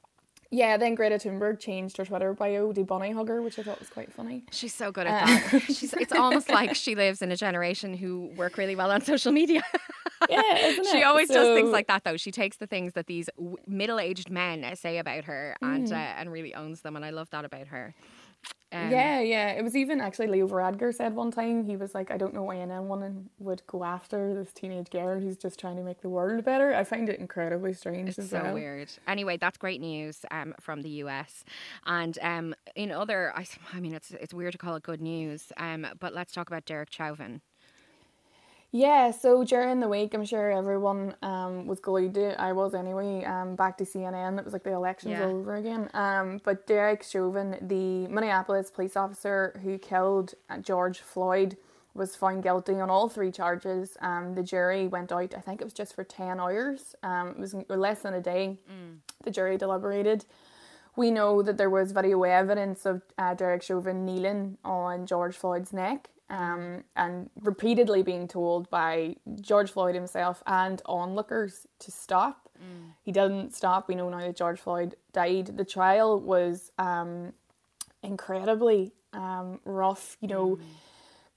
yeah 0.51 0.77
then 0.77 0.95
Greta 0.95 1.17
Thunberg 1.17 1.59
changed 1.59 1.97
her 1.97 2.05
Twitter 2.05 2.35
bio 2.35 2.73
to 2.73 2.85
bunny 2.85 3.13
hugger 3.13 3.41
which 3.41 3.59
I 3.59 3.63
thought 3.63 3.81
was 3.81 3.89
quite 3.89 4.13
funny 4.13 4.45
She's 4.53 4.75
so 4.75 4.93
good 4.93 5.07
at 5.07 5.27
that. 5.27 5.63
She's, 5.67 5.95
it's 5.95 6.13
almost 6.13 6.51
like 6.51 6.75
she 6.75 6.95
lives 6.95 7.23
in 7.23 7.33
a 7.33 7.37
generation 7.37 7.95
who 7.97 8.31
work 8.37 8.59
really 8.59 8.77
well 8.77 8.91
on 8.91 9.01
social 9.01 9.33
media. 9.33 9.63
yeah 10.31 10.57
isn't 10.67 10.87
she 10.87 10.99
it? 11.01 11.05
always 11.05 11.29
does 11.29 11.55
things 11.57 11.71
like 11.71 11.87
that, 11.89 12.05
though. 12.05 12.17
She 12.17 12.31
takes 12.31 12.57
the 12.57 12.67
things 12.67 12.93
that 12.95 13.07
these 13.07 13.29
w- 13.37 13.57
middle-aged 13.67 14.31
men 14.31 14.75
say 14.77 14.99
about 14.99 15.25
her 15.25 15.57
and 15.63 15.89
Mm. 15.89 15.93
uh, 15.93 15.95
and 15.95 16.33
really 16.33 16.55
owns 16.55 16.81
them, 16.83 16.97
and 16.97 17.05
I 17.05 17.11
love 17.11 17.31
that 17.31 17.45
about 17.45 17.69
her. 17.69 17.95
Um, 18.73 18.91
yeah, 18.91 19.21
yeah. 19.21 19.51
It 19.53 19.63
was 19.63 19.77
even 19.77 20.01
actually 20.01 20.27
Leo 20.27 20.49
Varadkar 20.49 20.93
said 20.93 21.15
one 21.15 21.31
time 21.31 21.65
he 21.65 21.77
was 21.77 21.95
like, 21.95 22.11
I 22.11 22.17
don't 22.17 22.35
know 22.35 22.43
why 22.43 22.57
anyone 22.57 23.31
would 23.39 23.63
go 23.69 23.85
after 23.85 24.35
this 24.35 24.53
teenage 24.53 24.91
girl 24.91 25.21
who's 25.21 25.37
just 25.37 25.61
trying 25.61 25.77
to 25.77 25.83
make 25.85 26.01
the 26.01 26.09
world 26.09 26.45
better. 26.45 26.75
I 26.75 26.83
find 26.83 27.09
it 27.09 27.21
incredibly 27.21 27.73
strange. 27.73 28.19
It's 28.19 28.31
so 28.31 28.43
well. 28.43 28.55
weird. 28.55 28.91
Anyway, 29.07 29.37
that's 29.37 29.59
great 29.59 29.81
news 29.81 30.25
um, 30.33 30.55
from 30.61 30.83
the 30.83 30.91
US. 31.05 31.45
And 31.87 32.19
um, 32.21 32.55
in 32.75 32.91
other, 32.91 33.33
I, 33.37 33.47
I 33.73 33.79
mean, 33.81 33.95
it's 33.95 34.11
it's 34.11 34.35
weird 34.35 34.53
to 34.53 34.59
call 34.59 34.75
it 34.75 34.83
good 34.83 35.01
news, 35.01 35.53
um, 35.57 35.87
but 36.01 36.13
let's 36.13 36.33
talk 36.33 36.49
about 36.49 36.65
Derek 36.65 36.91
Chauvin. 36.93 37.43
Yeah, 38.77 39.13
so 39.13 39.45
during 39.45 39.79
the 39.79 39.87
week, 39.87 40.15
I'm 40.15 40.25
sure 40.25 40.51
everyone 40.51 41.15
um, 41.23 41.69
was 41.69 41.79
glued 41.79 42.15
to 42.15 42.41
I 42.41 42.51
was 42.51 42.75
anyway, 42.75 43.23
um, 43.23 43.55
back 43.55 43.79
to 43.79 43.85
CNN. 43.85 44.37
It 44.37 44.45
was 44.45 44.53
like 44.53 44.65
the 44.65 44.73
elections 44.73 45.13
Yeah. 45.13 45.27
all 45.27 45.37
over 45.37 45.55
again. 45.55 45.89
Um, 45.95 46.41
but 46.43 46.67
Derek 46.67 47.05
Chauvin, 47.05 47.57
the 47.63 48.09
Minneapolis 48.09 48.73
police 48.73 48.97
officer 48.97 49.61
who 49.63 49.79
killed 49.79 50.35
uh, 50.51 50.59
George 50.59 50.99
Floyd, 50.99 51.57
was 51.95 52.17
found 52.17 52.43
guilty 52.43 52.75
on 52.81 52.91
all 52.91 53.09
three 53.09 53.31
charges. 53.31 53.97
Um, 54.01 54.35
the 54.35 54.43
jury 54.43 54.89
went 54.89 55.13
out, 55.13 55.33
I 55.37 55.41
think 55.41 55.61
it 55.61 55.65
was 55.65 55.73
just 55.73 55.95
for 55.95 56.03
10 56.03 56.41
hours. 56.41 56.97
Um, 57.05 57.29
it 57.29 57.39
was 57.39 57.55
less 57.69 58.01
than 58.01 58.15
a 58.15 58.21
day. 58.21 58.59
The 59.23 59.31
jury 59.31 59.57
deliberated. 59.57 60.25
We 60.97 61.13
know 61.13 61.43
that 61.43 61.59
there 61.59 61.71
was 61.71 61.93
video 61.93 62.25
evidence 62.25 62.87
of 62.87 63.03
uh, 63.19 63.35
Derek 63.35 63.63
Chauvin 63.63 64.05
kneeling 64.05 64.59
on 64.65 65.07
George 65.07 65.37
Floyd's 65.37 65.73
neck 65.73 66.09
um, 66.31 66.85
and 66.97 67.31
repeatedly 67.41 68.03
being 68.03 68.27
told 68.29 68.71
by 68.71 69.17
George 69.41 69.71
Floyd 69.71 69.95
himself 69.95 70.43
and 70.47 70.81
onlookers 70.87 71.67
to 71.81 71.91
stop. 71.91 72.49
He 73.03 73.13
didn't 73.13 73.55
stop. 73.55 73.89
We 73.89 73.95
know 73.95 74.09
now 74.09 74.21
that 74.21 74.37
George 74.37 74.61
Floyd 74.61 74.97
died. 75.13 75.57
The 75.57 75.65
trial 75.65 76.19
was 76.21 76.73
um, 76.79 77.33
incredibly 78.03 78.93
um, 79.13 79.61
rough. 79.65 80.17
You 80.21 80.29
know, 80.29 80.59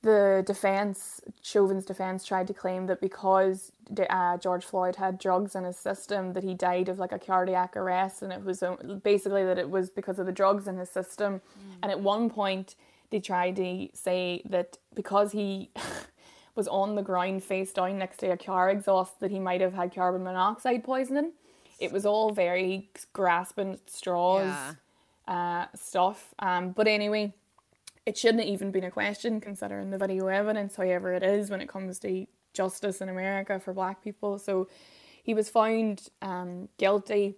the 0.03 0.43
defense, 0.45 1.21
Chauvin's 1.41 1.85
defense, 1.85 2.23
tried 2.23 2.47
to 2.47 2.53
claim 2.53 2.85
that 2.87 3.01
because 3.01 3.71
uh, 4.09 4.37
George 4.37 4.63
Floyd 4.63 4.95
had 4.95 5.17
drugs 5.17 5.55
in 5.55 5.63
his 5.63 5.77
system, 5.77 6.33
that 6.33 6.43
he 6.43 6.53
died 6.53 6.87
of 6.87 6.99
like 6.99 7.11
a 7.11 7.19
cardiac 7.19 7.75
arrest, 7.75 8.21
and 8.21 8.31
it 8.31 8.43
was 8.43 8.63
uh, 8.63 8.75
basically 9.03 9.43
that 9.43 9.57
it 9.57 9.69
was 9.69 9.89
because 9.89 10.19
of 10.19 10.25
the 10.25 10.31
drugs 10.31 10.67
in 10.67 10.77
his 10.77 10.89
system. 10.89 11.41
And 11.81 11.91
at 11.91 11.99
one 11.99 12.29
point, 12.29 12.75
they 13.09 13.19
tried 13.19 13.55
to 13.57 13.87
say 13.93 14.41
that 14.49 14.77
because 14.93 15.31
he 15.31 15.71
was 16.55 16.67
on 16.67 16.95
the 16.95 17.01
ground 17.01 17.43
face 17.43 17.71
down 17.73 17.97
next 17.97 18.17
to 18.17 18.31
a 18.31 18.37
car 18.37 18.69
exhaust, 18.69 19.19
that 19.19 19.31
he 19.31 19.39
might 19.39 19.61
have 19.61 19.73
had 19.73 19.93
carbon 19.93 20.23
monoxide 20.23 20.83
poisoning. 20.83 21.31
It 21.79 21.91
was 21.91 22.05
all 22.05 22.31
very 22.31 22.89
grasping 23.13 23.73
at 23.73 23.89
straws 23.89 24.47
Yeah. 24.47 24.73
uh, 25.27 25.77
stuff. 25.77 26.33
Um, 26.39 26.71
but 26.71 26.87
anyway, 26.87 27.33
it 28.05 28.17
shouldn't 28.17 28.39
have 28.43 28.49
even 28.49 28.71
been 28.71 28.83
a 28.85 28.91
question 28.91 29.39
considering 29.39 29.91
the 29.91 29.97
video 29.97 30.27
evidence, 30.27 30.75
however 30.77 31.13
it 31.13 31.23
is 31.23 31.49
when 31.49 31.61
it 31.61 31.67
comes 31.69 31.99
to 31.99 32.25
justice 32.53 33.01
in 33.01 33.09
America 33.09 33.59
for 33.59 33.73
black 33.73 34.03
people. 34.03 34.39
So 34.39 34.67
he 35.21 35.33
was 35.35 35.49
found 35.49 36.07
um, 36.23 36.69
guilty 36.77 37.35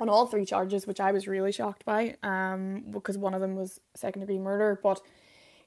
on 0.00 0.08
all 0.08 0.26
three 0.26 0.44
charges, 0.44 0.86
which 0.86 0.98
I 0.98 1.12
was 1.12 1.28
really 1.28 1.52
shocked 1.52 1.84
by 1.84 2.16
um, 2.22 2.84
because 2.90 3.16
one 3.18 3.34
of 3.34 3.40
them 3.40 3.54
was 3.54 3.78
second 3.94 4.20
degree 4.20 4.38
murder, 4.38 4.80
but 4.82 5.00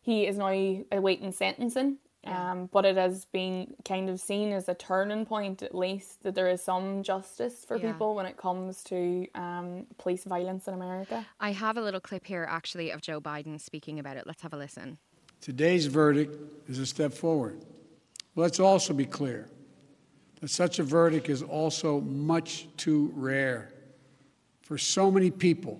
he 0.01 0.25
is 0.27 0.37
now 0.37 0.47
awaiting 0.91 1.31
sentencing. 1.31 1.97
Um, 2.25 2.69
but 2.71 2.85
it 2.85 2.95
has 2.95 3.25
been 3.25 3.75
kind 3.83 4.09
of 4.09 4.17
seen 4.17 4.53
as 4.53 4.69
a 4.69 4.73
turning 4.73 5.25
point, 5.25 5.61
at 5.61 5.75
least, 5.75 6.23
that 6.23 6.35
there 6.35 6.47
is 6.47 6.61
some 6.63 7.03
justice 7.03 7.65
for 7.65 7.75
Yeah. 7.75 7.91
people 7.91 8.15
when 8.15 8.25
it 8.25 8.37
comes 8.37 8.81
to 8.85 9.27
um, 9.35 9.87
police 9.97 10.23
violence 10.23 10.69
in 10.69 10.73
America. 10.73 11.25
I 11.41 11.51
have 11.51 11.75
a 11.75 11.81
little 11.81 11.99
clip 11.99 12.25
here 12.25 12.47
actually 12.49 12.91
of 12.91 13.01
Joe 13.01 13.19
Biden 13.19 13.59
speaking 13.59 13.99
about 13.99 14.15
it. 14.15 14.25
Let's 14.25 14.41
have 14.41 14.53
a 14.53 14.57
listen. 14.57 14.99
Today's 15.41 15.87
verdict 15.87 16.37
is 16.69 16.79
a 16.79 16.85
step 16.85 17.11
forward. 17.11 17.59
Let's 18.37 18.61
also 18.61 18.93
be 18.93 19.05
clear 19.05 19.49
that 20.39 20.47
such 20.49 20.79
a 20.79 20.83
verdict 20.83 21.27
is 21.27 21.43
also 21.43 21.99
much 21.99 22.69
too 22.77 23.11
rare. 23.15 23.72
For 24.63 24.77
so 24.77 25.11
many 25.11 25.29
people, 25.29 25.79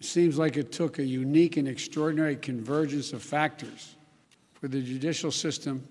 it 0.00 0.06
seems 0.06 0.38
like 0.38 0.56
it 0.56 0.72
took 0.72 0.98
a 0.98 1.04
unique 1.04 1.58
and 1.58 1.68
extraordinary 1.68 2.34
convergence 2.34 3.12
of 3.12 3.22
factors 3.22 3.96
for 4.54 4.68
the 4.68 4.80
judicial 4.80 5.30
system 5.30 5.86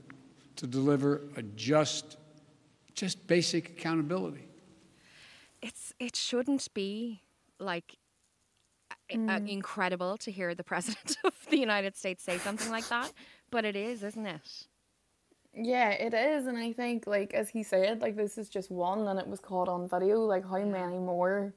to 0.55 0.67
deliver 0.67 1.21
a 1.37 1.43
just, 1.55 2.17
just 2.95 3.25
basic 3.27 3.69
accountability. 3.69 4.47
It's 5.61 5.93
it 5.99 6.15
shouldn't 6.15 6.67
be 6.73 7.21
like 7.59 7.95
uh, 8.91 9.17
uh, 9.29 9.39
incredible 9.47 10.17
to 10.17 10.31
hear 10.31 10.53
the 10.55 10.63
president 10.73 11.17
of 11.23 11.33
the 11.49 11.57
United 11.57 11.95
States 11.95 12.23
say 12.23 12.39
something 12.39 12.71
like 12.71 12.87
that, 12.89 13.13
but 13.51 13.65
it 13.65 13.75
is, 13.75 14.03
isn't 14.03 14.25
it? 14.25 14.67
Yeah, 15.55 15.91
it 15.91 16.15
is, 16.15 16.47
and 16.47 16.57
I 16.57 16.73
think 16.73 17.05
like 17.05 17.35
as 17.35 17.49
he 17.49 17.61
said, 17.61 18.01
like 18.01 18.15
this 18.15 18.39
is 18.39 18.49
just 18.49 18.71
one, 18.71 19.07
and 19.07 19.19
it 19.19 19.27
was 19.27 19.39
caught 19.39 19.69
on 19.69 19.87
video. 19.87 20.19
Like 20.25 20.43
how 20.43 20.59
many 20.59 20.97
more 20.97 21.53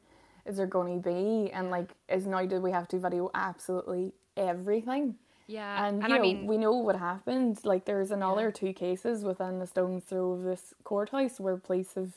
is 0.46 0.56
there 0.56 0.66
going 0.66 1.02
to 1.02 1.08
be? 1.08 1.50
And 1.52 1.70
like, 1.70 1.90
is 2.08 2.26
now 2.26 2.44
do 2.46 2.60
we 2.60 2.70
have 2.70 2.88
to 2.88 2.98
video 2.98 3.30
absolutely 3.34 4.12
everything? 4.36 5.16
Yeah, 5.48 5.86
And, 5.86 6.02
and 6.02 6.08
you 6.08 6.14
I 6.14 6.18
know, 6.18 6.22
mean, 6.22 6.46
we 6.46 6.58
know 6.58 6.72
what 6.72 6.96
happened. 6.96 7.60
Like 7.64 7.84
there's 7.84 8.10
another 8.10 8.50
two 8.50 8.72
cases 8.72 9.24
within 9.24 9.60
the 9.60 9.66
stone's 9.66 10.04
throw 10.04 10.32
of 10.32 10.42
this 10.42 10.74
courthouse 10.82 11.38
where 11.38 11.56
police 11.56 11.94
have 11.94 12.14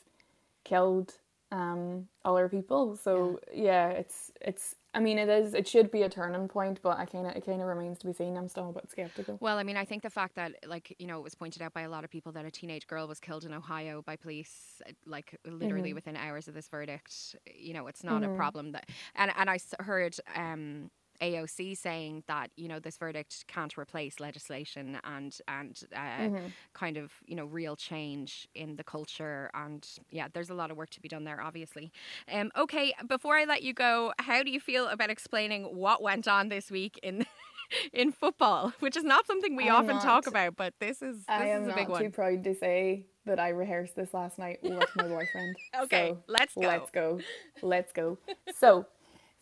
killed 0.63 1.15
um 1.51 2.07
other 2.23 2.47
people. 2.49 2.95
So 2.95 3.39
yeah, 3.53 3.89
it's 3.89 4.31
it's. 4.41 4.75
I 4.91 4.99
mean, 4.99 5.19
it 5.19 5.29
is. 5.29 5.53
It 5.53 5.67
should 5.67 5.91
be 5.91 6.01
a 6.01 6.09
turning 6.09 6.47
point, 6.47 6.79
but 6.81 6.97
I 6.97 7.05
kind 7.05 7.27
of 7.27 7.35
it 7.35 7.45
kind 7.45 7.61
of 7.61 7.67
remains 7.67 7.99
to 7.99 8.07
be 8.07 8.13
seen. 8.13 8.35
I'm 8.35 8.47
still 8.47 8.69
a 8.69 8.73
bit 8.73 8.89
skeptical. 8.89 9.37
Well, 9.39 9.59
I 9.59 9.63
mean, 9.63 9.77
I 9.77 9.85
think 9.85 10.01
the 10.01 10.09
fact 10.09 10.35
that, 10.35 10.53
like, 10.65 10.95
you 10.97 11.05
know, 11.05 11.19
it 11.19 11.23
was 11.23 11.35
pointed 11.35 11.61
out 11.61 11.73
by 11.73 11.81
a 11.81 11.89
lot 11.89 12.03
of 12.03 12.09
people 12.09 12.31
that 12.31 12.43
a 12.43 12.49
teenage 12.49 12.87
girl 12.87 13.07
was 13.07 13.19
killed 13.19 13.45
in 13.45 13.53
Ohio 13.53 14.01
by 14.01 14.15
police, 14.15 14.81
like, 15.05 15.37
literally 15.45 15.93
within 15.93 16.15
hours 16.15 16.47
of 16.47 16.55
this 16.55 16.67
verdict. 16.69 17.35
You 17.55 17.75
know, 17.75 17.85
it's 17.85 18.03
not 18.03 18.23
a 18.23 18.29
problem 18.29 18.71
that, 18.71 18.89
and 19.15 19.31
and 19.37 19.47
I 19.47 19.59
heard 19.79 20.15
um, 20.35 20.89
AOC 21.21 21.77
saying 21.77 22.23
that 22.27 22.51
you 22.55 22.67
know 22.67 22.79
this 22.79 22.97
verdict 22.97 23.45
can't 23.47 23.77
replace 23.77 24.19
legislation 24.19 24.99
and 25.03 25.37
and 25.47 25.81
uh, 25.95 26.29
kind 26.73 26.97
of 26.97 27.11
you 27.25 27.35
know 27.35 27.45
real 27.45 27.75
change 27.75 28.47
in 28.55 28.75
the 28.75 28.83
culture 28.83 29.49
and 29.53 29.87
yeah, 30.09 30.27
there's 30.33 30.49
a 30.49 30.53
lot 30.53 30.71
of 30.71 30.77
work 30.77 30.89
to 30.91 31.01
be 31.01 31.07
done 31.09 31.23
there, 31.23 31.41
obviously. 31.41 31.91
Um, 32.31 32.51
okay, 32.57 32.93
before 33.07 33.35
I 33.35 33.45
let 33.45 33.63
you 33.63 33.73
go, 33.73 34.13
how 34.19 34.43
do 34.43 34.51
you 34.51 34.59
feel 34.59 34.87
about 34.87 35.09
explaining 35.09 35.63
what 35.63 36.01
went 36.01 36.27
on 36.27 36.49
this 36.49 36.71
week 36.71 36.99
in? 37.03 37.25
in 37.93 38.11
football, 38.11 38.73
which 38.79 38.97
is 38.97 39.03
not 39.03 39.27
something 39.27 39.55
we 39.55 39.65
I 39.65 39.67
am 39.67 39.83
often 39.83 39.99
talk 39.99 40.25
about, 40.27 40.55
but 40.55 40.73
this 40.79 41.01
is 41.01 41.17
this 41.17 41.25
I 41.27 41.45
am 41.47 41.61
is 41.61 41.67
a 41.67 41.69
not 41.69 41.77
big 41.77 41.87
too 41.97 42.09
proud 42.09 42.43
to 42.43 42.55
say 42.55 43.05
that 43.25 43.39
I 43.39 43.49
rehearsed 43.49 43.95
this 43.95 44.13
last 44.13 44.39
night 44.39 44.59
with 44.63 44.89
my 44.95 45.07
boyfriend. 45.07 45.55
Okay, 45.83 46.09
So, 46.09 46.23
let's 46.27 46.55
go. 46.55 46.61
Let's 46.61 46.91
go. 46.91 47.19
Let's 47.61 47.91
go. 47.93 48.17
So, 48.55 48.85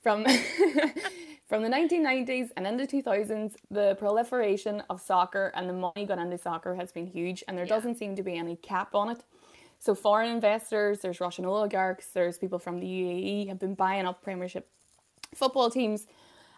from 0.02 0.26
from 1.48 1.64
the 1.64 1.70
1990s 1.70 2.50
and 2.58 2.68
into 2.68 2.86
2000s, 2.86 3.56
the 3.72 3.96
proliferation 3.96 4.84
of 4.90 5.00
soccer 5.02 5.52
and 5.56 5.70
the 5.70 5.74
money 5.74 6.06
gone 6.06 6.20
into 6.20 6.38
soccer 6.38 6.76
has 6.76 6.92
been 6.92 7.08
huge, 7.08 7.44
and 7.48 7.58
there 7.58 7.66
Yeah. 7.66 7.76
doesn't 7.76 7.96
seem 7.96 8.16
to 8.18 8.24
be 8.24 8.36
any 8.38 8.56
cap 8.58 8.94
on 8.96 9.10
it. 9.10 9.24
So, 9.80 9.96
foreign 9.96 10.30
investors, 10.32 11.00
there's 11.02 11.20
Russian 11.22 11.46
oligarchs, 11.46 12.08
there's 12.08 12.38
people 12.38 12.60
from 12.60 12.80
the 12.80 12.88
UAE 12.88 13.48
have 13.48 13.60
been 13.60 13.76
buying 13.76 14.06
up 14.06 14.22
Premiership 14.24 14.68
football 15.36 15.70
teams, 15.70 16.08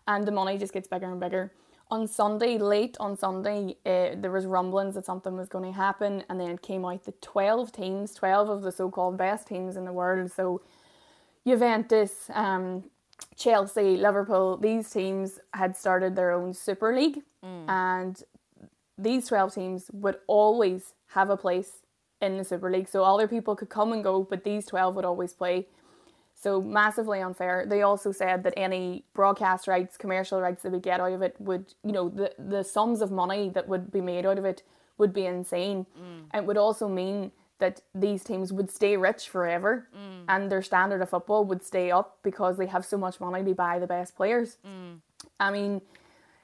and 0.08 0.26
the 0.26 0.32
money 0.32 0.58
just 0.58 0.74
gets 0.74 0.88
bigger 0.88 1.12
and 1.12 1.20
bigger. 1.20 1.52
On 1.92 2.08
Sunday, 2.08 2.58
late 2.58 2.96
on 3.00 3.18
Sunday, 3.18 3.76
uh, 3.86 4.16
there 4.16 4.32
was 4.32 4.46
rumblings 4.46 4.96
that 4.96 5.06
something 5.06 5.36
was 5.36 5.50
going 5.50 5.66
to 5.66 5.72
happen, 5.78 6.24
and 6.30 6.40
then 6.40 6.50
it 6.50 6.62
came 6.62 6.86
out 6.86 7.04
that 7.06 7.22
twelve 7.22 7.72
teams, 7.72 8.14
twelve 8.14 8.48
of 8.50 8.62
the 8.62 8.72
so-called 8.72 9.18
best 9.18 9.48
teams 9.48 9.76
in 9.76 9.86
the 9.86 9.94
world, 9.94 10.32
so 10.32 10.62
Juventus, 11.46 12.30
um, 12.34 12.84
Chelsea, 13.36 13.98
Liverpool, 13.98 14.58
these 14.58 14.90
teams 14.90 15.40
had 15.54 15.76
started 15.76 16.16
their 16.16 16.32
own 16.32 16.54
Super 16.54 16.94
League, 16.96 17.22
mm. 17.44 17.70
and 17.70 18.22
these 18.98 19.28
12 19.28 19.56
teams 19.56 19.92
would 19.94 20.18
always 20.28 20.94
have 21.08 21.30
a 21.30 21.38
place 21.38 21.84
in 22.22 22.38
the 22.38 22.44
Super 22.44 22.70
League. 22.70 22.88
So 22.88 23.04
other 23.04 23.28
people 23.28 23.56
could 23.56 23.70
come 23.70 23.94
and 23.94 24.04
go, 24.04 24.24
but 24.24 24.44
these 24.44 24.66
12 24.66 24.96
would 24.96 25.06
always 25.06 25.34
play. 25.34 25.68
So 26.36 26.62
massively 26.62 27.20
unfair. 27.20 27.66
They 27.68 27.82
also 27.82 28.12
said 28.12 28.44
that 28.44 28.54
any 28.56 29.04
broadcast 29.14 29.68
rights, 29.68 29.98
commercial 29.98 30.40
rights 30.40 30.64
that 30.64 30.72
we 30.72 30.80
get 30.80 31.00
out 31.00 31.12
of 31.12 31.22
it 31.22 31.36
would, 31.40 31.74
you 31.84 31.92
know, 31.92 32.10
the, 32.10 32.34
the 32.38 32.64
sums 32.64 33.02
of 33.02 33.12
money 33.12 33.50
that 33.50 33.68
would 33.68 33.92
be 33.92 34.02
made 34.02 34.26
out 34.26 34.38
of 34.38 34.46
it 34.46 34.64
would 34.98 35.14
be 35.14 35.26
insane. 35.26 35.86
And 36.32 36.44
it 36.44 36.48
would 36.48 36.58
also 36.58 36.88
mean 36.88 37.32
that 37.60 37.82
these 37.94 38.24
teams 38.24 38.52
would 38.54 38.72
stay 38.72 38.98
rich 38.98 39.30
forever 39.30 39.88
and 40.28 40.50
their 40.52 40.62
standard 40.62 41.02
of 41.02 41.10
football 41.10 41.46
would 41.46 41.64
stay 41.64 41.92
up 41.92 42.18
because 42.24 42.58
they 42.58 42.68
have 42.68 42.86
so 42.86 42.98
much 42.98 43.20
money 43.20 43.44
to 43.44 43.54
buy 43.54 43.80
the 43.80 43.88
best 43.88 44.16
players. 44.16 44.58
I 45.40 45.52
mean, 45.52 45.82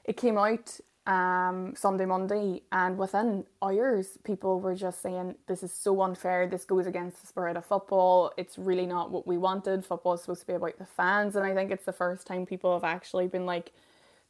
it 0.04 0.18
came 0.18 0.38
out 0.38 0.80
um, 1.08 1.74
Sunday, 1.76 2.06
Monday, 2.06 2.64
and 2.72 2.98
within 2.98 3.46
hours, 3.62 4.18
people 4.24 4.60
were 4.60 4.76
just 4.76 5.02
saying, 5.02 5.36
This 5.48 5.62
is 5.64 5.72
so 5.72 6.02
unfair. 6.02 6.48
This 6.48 6.66
goes 6.66 6.88
against 6.88 7.22
the 7.22 7.28
spirit 7.28 7.56
of 7.58 7.66
football. 7.66 8.32
It's 8.38 8.58
really 8.58 8.88
not 8.88 9.12
what 9.12 9.28
we 9.28 9.38
wanted. 9.38 9.86
Football 9.86 10.14
is 10.16 10.22
supposed 10.22 10.42
to 10.42 10.48
be 10.48 10.54
about 10.54 10.78
the 10.80 10.86
fans. 10.86 11.36
And 11.36 11.46
I 11.46 11.54
think 11.54 11.72
it's 11.72 11.86
the 11.86 11.94
first 11.94 12.26
time 12.26 12.46
people 12.46 12.74
have 12.74 12.84
actually 12.84 13.28
been 13.28 13.46
like, 13.46 13.72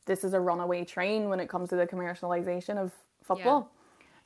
this 0.05 0.23
is 0.23 0.33
a 0.33 0.39
runaway 0.39 0.83
train 0.83 1.29
when 1.29 1.39
it 1.39 1.47
comes 1.49 1.69
to 1.69 1.75
the 1.77 1.87
commercialization 1.87 2.77
of 2.77 2.91
football. 3.23 3.71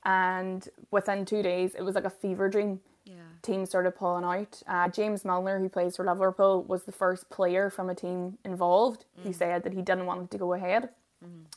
And 0.06 0.68
within 0.92 1.26
two 1.26 1.42
days, 1.44 1.76
it 1.76 1.82
was 1.82 1.96
like 1.96 2.06
a 2.06 2.10
fever 2.10 2.50
dream. 2.50 2.80
Yeah. 3.06 3.16
Teams 3.42 3.70
started 3.70 3.92
pulling 3.96 4.24
out. 4.24 4.62
Uh, 4.68 4.88
James 4.90 5.26
Milner, 5.26 5.60
who 5.60 5.68
plays 5.70 5.96
for 5.96 6.06
Liverpool, 6.06 6.64
was 6.64 6.84
the 6.84 6.92
first 6.92 7.30
player 7.30 7.70
from 7.70 7.90
a 7.90 7.96
team 7.96 8.38
involved 8.46 9.06
who 9.24 9.34
said 9.34 9.64
that 9.64 9.74
he 9.74 9.82
didn't 9.82 10.06
want 10.06 10.24
it 10.24 10.32
to 10.32 10.38
go 10.38 10.54
ahead. 10.54 10.90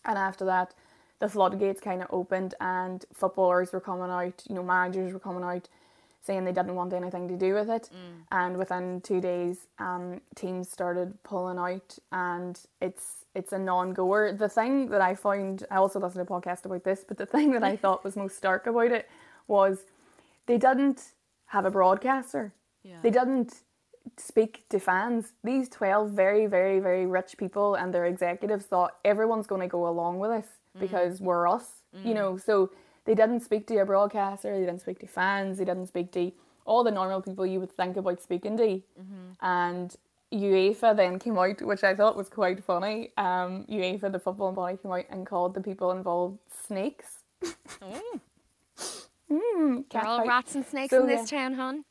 And 0.05 0.19
after 0.19 0.45
that, 0.47 0.75
the 1.21 1.29
floodgates 1.29 1.81
kind 1.81 2.03
of 2.03 2.09
opened, 2.11 2.55
and 2.61 3.05
footballers 3.13 3.73
were 3.73 3.81
coming 3.81 4.11
out. 4.11 4.43
You 4.49 4.57
know, 4.57 4.63
managers 4.65 5.13
were 5.13 5.21
coming 5.21 5.45
out 5.45 5.69
saying 6.23 6.45
they 6.45 6.53
didn't 6.53 6.75
want 6.75 6.93
anything 6.93 7.29
to 7.29 7.37
do 7.37 7.55
with 7.55 7.69
it. 7.69 7.91
Mm. 7.93 8.23
And 8.31 8.57
within 8.57 9.01
two 9.01 9.21
days, 9.21 9.67
um, 9.79 10.21
teams 10.35 10.71
started 10.71 11.21
pulling 11.25 11.59
out, 11.59 11.99
and 12.13 12.59
it's 12.81 13.25
it's 13.35 13.53
a 13.53 13.59
non-goer. 13.59 14.33
The 14.33 14.49
thing 14.49 14.89
that 14.91 15.01
I 15.01 15.15
found, 15.15 15.65
I 15.71 15.77
also 15.77 15.99
listened 15.99 16.27
to 16.27 16.35
a 16.35 16.41
podcast 16.41 16.65
about 16.65 16.85
this, 16.85 17.05
but 17.07 17.17
the 17.17 17.27
thing 17.35 17.53
that 17.53 17.65
I 17.65 17.77
thought 17.77 18.05
was 18.05 18.17
most 18.17 18.37
stark 18.37 18.67
about 18.67 18.93
it 18.93 19.09
was 19.49 19.85
they 20.47 20.59
didn't 20.59 21.13
have 21.47 21.65
a 21.65 21.71
broadcaster. 21.71 22.53
Yeah. 22.83 22.99
They 23.03 23.11
didn't 23.11 23.63
speak 24.17 24.65
to 24.71 24.79
fans. 24.79 25.33
These 25.45 25.69
12 25.69 26.11
very, 26.11 26.47
very, 26.47 26.81
very 26.81 27.07
rich 27.07 27.37
people 27.37 27.75
and 27.75 27.93
their 27.95 28.07
executives 28.07 28.67
thought 28.67 28.97
everyone's 29.05 29.47
going 29.47 29.61
to 29.61 29.69
go 29.69 29.87
along 29.89 30.19
with 30.19 30.31
us 30.31 30.47
mm. 30.77 30.81
because 30.81 31.21
we're 31.21 31.49
us, 31.49 31.83
you 32.05 32.13
mm. 32.13 32.15
know. 32.15 32.37
So 32.37 32.71
they 33.05 33.15
didn't 33.15 33.41
speak 33.41 33.67
to 33.69 33.79
a 33.79 33.85
broadcaster, 33.85 34.53
they 34.53 34.61
didn't 34.65 34.81
speak 34.81 34.99
to 35.01 35.07
fans, 35.07 35.59
they 35.59 35.65
didn't 35.65 35.87
speak 35.89 36.13
to 36.13 36.33
all 36.65 36.85
the 36.85 36.91
normal 36.91 37.21
people 37.23 37.45
you 37.45 37.59
would 37.61 37.73
think 37.73 37.97
about 37.97 38.23
speaking 38.23 38.57
to. 38.57 38.81
And 39.41 39.95
UEFA 40.33 40.97
then 40.97 41.19
came 41.19 41.37
out, 41.39 41.61
which 41.63 41.83
I 41.85 41.95
thought 41.95 42.17
was 42.17 42.29
quite 42.29 42.63
funny. 42.65 43.11
Um, 43.17 43.65
UEFA, 43.69 44.11
the 44.13 44.21
football 44.21 44.53
body, 44.53 44.77
came 44.77 44.93
out 44.93 45.05
and 45.11 45.27
called 45.27 45.55
the 45.55 45.61
people 45.61 45.91
involved 45.91 46.39
snakes. 46.67 47.19
Mm, 49.31 49.85
They're 49.91 50.07
all 50.07 50.21
catfight. 50.21 50.27
rats 50.29 50.55
and 50.55 50.65
snakes 50.67 50.91
So, 50.91 51.01
in 51.03 51.09
this 51.09 51.33
yeah. 51.33 51.39
town, 51.39 51.55
hon. 51.55 51.85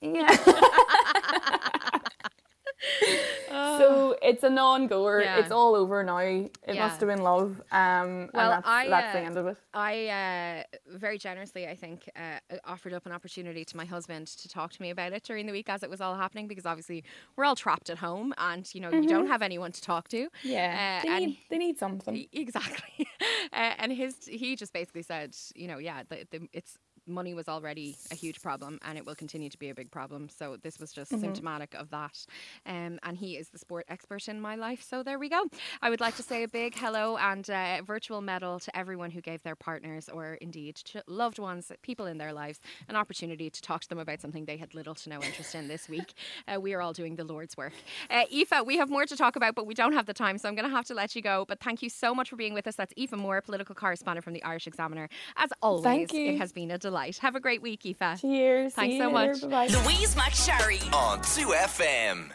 Yeah. 0.00 0.36
so 3.50 4.16
it's 4.42 4.50
a 4.50 4.54
non-goer. 4.54 5.22
Yeah. 5.22 5.38
It's 5.38 5.52
all 5.52 5.74
over 5.76 6.02
now. 6.02 6.18
It 6.18 6.50
Yeah. 6.66 6.86
must 6.86 7.00
have 7.00 7.08
been 7.08 7.22
love. 7.22 7.62
Um, 7.70 8.28
Well, 8.34 8.52
and 8.52 8.64
that's, 8.64 8.66
I, 8.68 8.88
that's 8.88 9.12
the 9.12 9.20
uh, 9.20 9.26
end 9.26 9.36
of 9.36 9.46
it. 9.46 9.56
I 9.72 10.64
uh, 10.90 10.96
very 10.98 11.16
generously, 11.16 11.68
I 11.68 11.76
think, 11.76 12.10
uh, 12.16 12.56
offered 12.64 12.92
up 12.92 13.06
an 13.06 13.12
opportunity 13.12 13.64
to 13.64 13.76
my 13.76 13.84
husband 13.84 14.26
to 14.26 14.48
talk 14.48 14.72
to 14.72 14.82
me 14.82 14.90
about 14.90 15.12
it 15.12 15.22
during 15.22 15.46
the 15.46 15.52
week 15.52 15.68
as 15.68 15.82
it 15.84 15.90
was 15.90 16.00
all 16.00 16.16
happening 16.16 16.48
because 16.48 16.66
obviously 16.66 17.04
we're 17.36 17.44
all 17.44 17.54
trapped 17.54 17.88
at 17.88 17.98
home 17.98 18.34
and 18.38 18.68
you 18.74 18.80
know 18.80 18.90
you 18.90 19.08
don't 19.08 19.28
have 19.28 19.42
anyone 19.42 19.70
to 19.72 19.80
talk 19.80 20.08
to. 20.08 20.28
Yeah, 20.42 21.00
uh, 21.00 21.06
they, 21.06 21.14
and 21.16 21.26
need, 21.26 21.38
they 21.50 21.58
need 21.58 21.78
something. 21.78 22.26
Exactly. 22.32 23.06
uh, 23.52 23.74
and 23.78 23.92
his 23.92 24.16
he 24.26 24.56
just 24.56 24.72
basically 24.72 25.02
said, 25.02 25.36
you 25.54 25.68
know, 25.68 25.78
yeah, 25.78 26.02
the, 26.08 26.26
the, 26.30 26.48
it's 26.52 26.78
money 27.06 27.34
was 27.34 27.48
already 27.48 27.96
a 28.10 28.14
huge 28.14 28.40
problem 28.40 28.78
and 28.84 28.96
it 28.98 29.04
will 29.04 29.14
continue 29.14 29.48
to 29.48 29.58
be 29.58 29.70
a 29.70 29.74
big 29.74 29.90
problem. 29.90 30.28
So 30.28 30.56
this 30.62 30.78
was 30.78 30.92
just 30.92 31.10
symptomatic 31.10 31.74
of 31.74 31.90
that. 31.90 32.24
Um, 32.66 32.98
and 33.02 33.16
he 33.16 33.36
is 33.36 33.48
the 33.48 33.58
sport 33.58 33.86
expert 33.88 34.28
in 34.28 34.40
my 34.40 34.56
life. 34.56 34.82
So 34.82 35.02
there 35.02 35.18
we 35.18 35.28
go. 35.28 35.44
I 35.80 35.90
would 35.90 36.00
like 36.00 36.16
to 36.16 36.22
say 36.22 36.42
a 36.42 36.48
big 36.48 36.74
hello 36.76 37.16
and 37.16 37.48
uh, 37.48 37.82
virtual 37.84 38.20
medal 38.20 38.60
to 38.60 38.76
everyone 38.76 39.10
who 39.10 39.20
gave 39.20 39.42
their 39.42 39.56
partners 39.56 40.08
or 40.08 40.34
indeed 40.34 40.76
to 40.76 41.02
loved 41.06 41.38
ones, 41.38 41.72
people 41.82 42.06
in 42.06 42.18
their 42.18 42.32
lives, 42.32 42.60
an 42.88 42.96
opportunity 42.96 43.50
to 43.50 43.62
talk 43.62 43.82
to 43.82 43.88
them 43.88 43.98
about 43.98 44.20
something 44.20 44.44
they 44.44 44.56
had 44.56 44.74
little 44.74 44.94
to 44.94 45.10
no 45.10 45.20
interest 45.22 45.54
in 45.54 45.68
this 45.68 45.88
week. 45.88 46.14
Uh, 46.48 46.58
we 46.60 46.74
are 46.74 46.80
all 46.80 46.92
doing 46.92 47.14
the 47.14 47.24
Lord's 47.24 47.56
work. 47.56 47.72
Uh, 48.10 48.24
Aoife, 48.32 48.66
we 48.66 48.76
have 48.76 48.88
more 48.90 49.04
to 49.04 49.16
talk 49.16 49.36
about, 49.36 49.54
but 49.54 49.66
we 49.66 49.74
don't 49.74 49.92
have 49.92 50.06
the 50.06 50.14
time, 50.14 50.38
so 50.38 50.48
I'm 50.48 50.54
going 50.54 50.68
to 50.68 50.74
have 50.74 50.84
to 50.86 50.94
let 50.94 51.14
you 51.14 51.22
go. 51.22 51.44
But 51.46 51.60
thank 51.60 51.82
you 51.82 51.88
so 51.88 52.14
much 52.14 52.30
for 52.30 52.36
being 52.36 52.54
with 52.54 52.66
us. 52.66 52.74
That's 52.74 52.92
Aoife 52.98 53.12
Moore, 53.12 53.40
political 53.40 53.74
correspondent 53.74 54.24
from 54.24 54.32
the 54.32 54.42
Irish 54.42 54.66
Examiner. 54.66 55.08
As 55.36 55.50
always, 55.62 55.84
Thank 55.84 56.12
you. 56.12 56.32
it 56.32 56.38
has 56.38 56.52
been 56.52 56.70
a 56.70 56.78
delight. 56.78 56.91
Have 57.18 57.34
a 57.34 57.40
great 57.40 57.62
week, 57.62 57.84
Aoife. 57.86 58.20
Cheers. 58.20 58.74
Thanks 58.74 58.92
See 58.94 58.98
so 58.98 59.08
you 59.08 59.14
later. 59.14 59.32
much. 59.32 59.40
Bye-bye. 59.42 59.82
Louise 59.84 60.14
McSharry 60.14 60.92
on 60.94 61.18
2FM. 61.20 62.30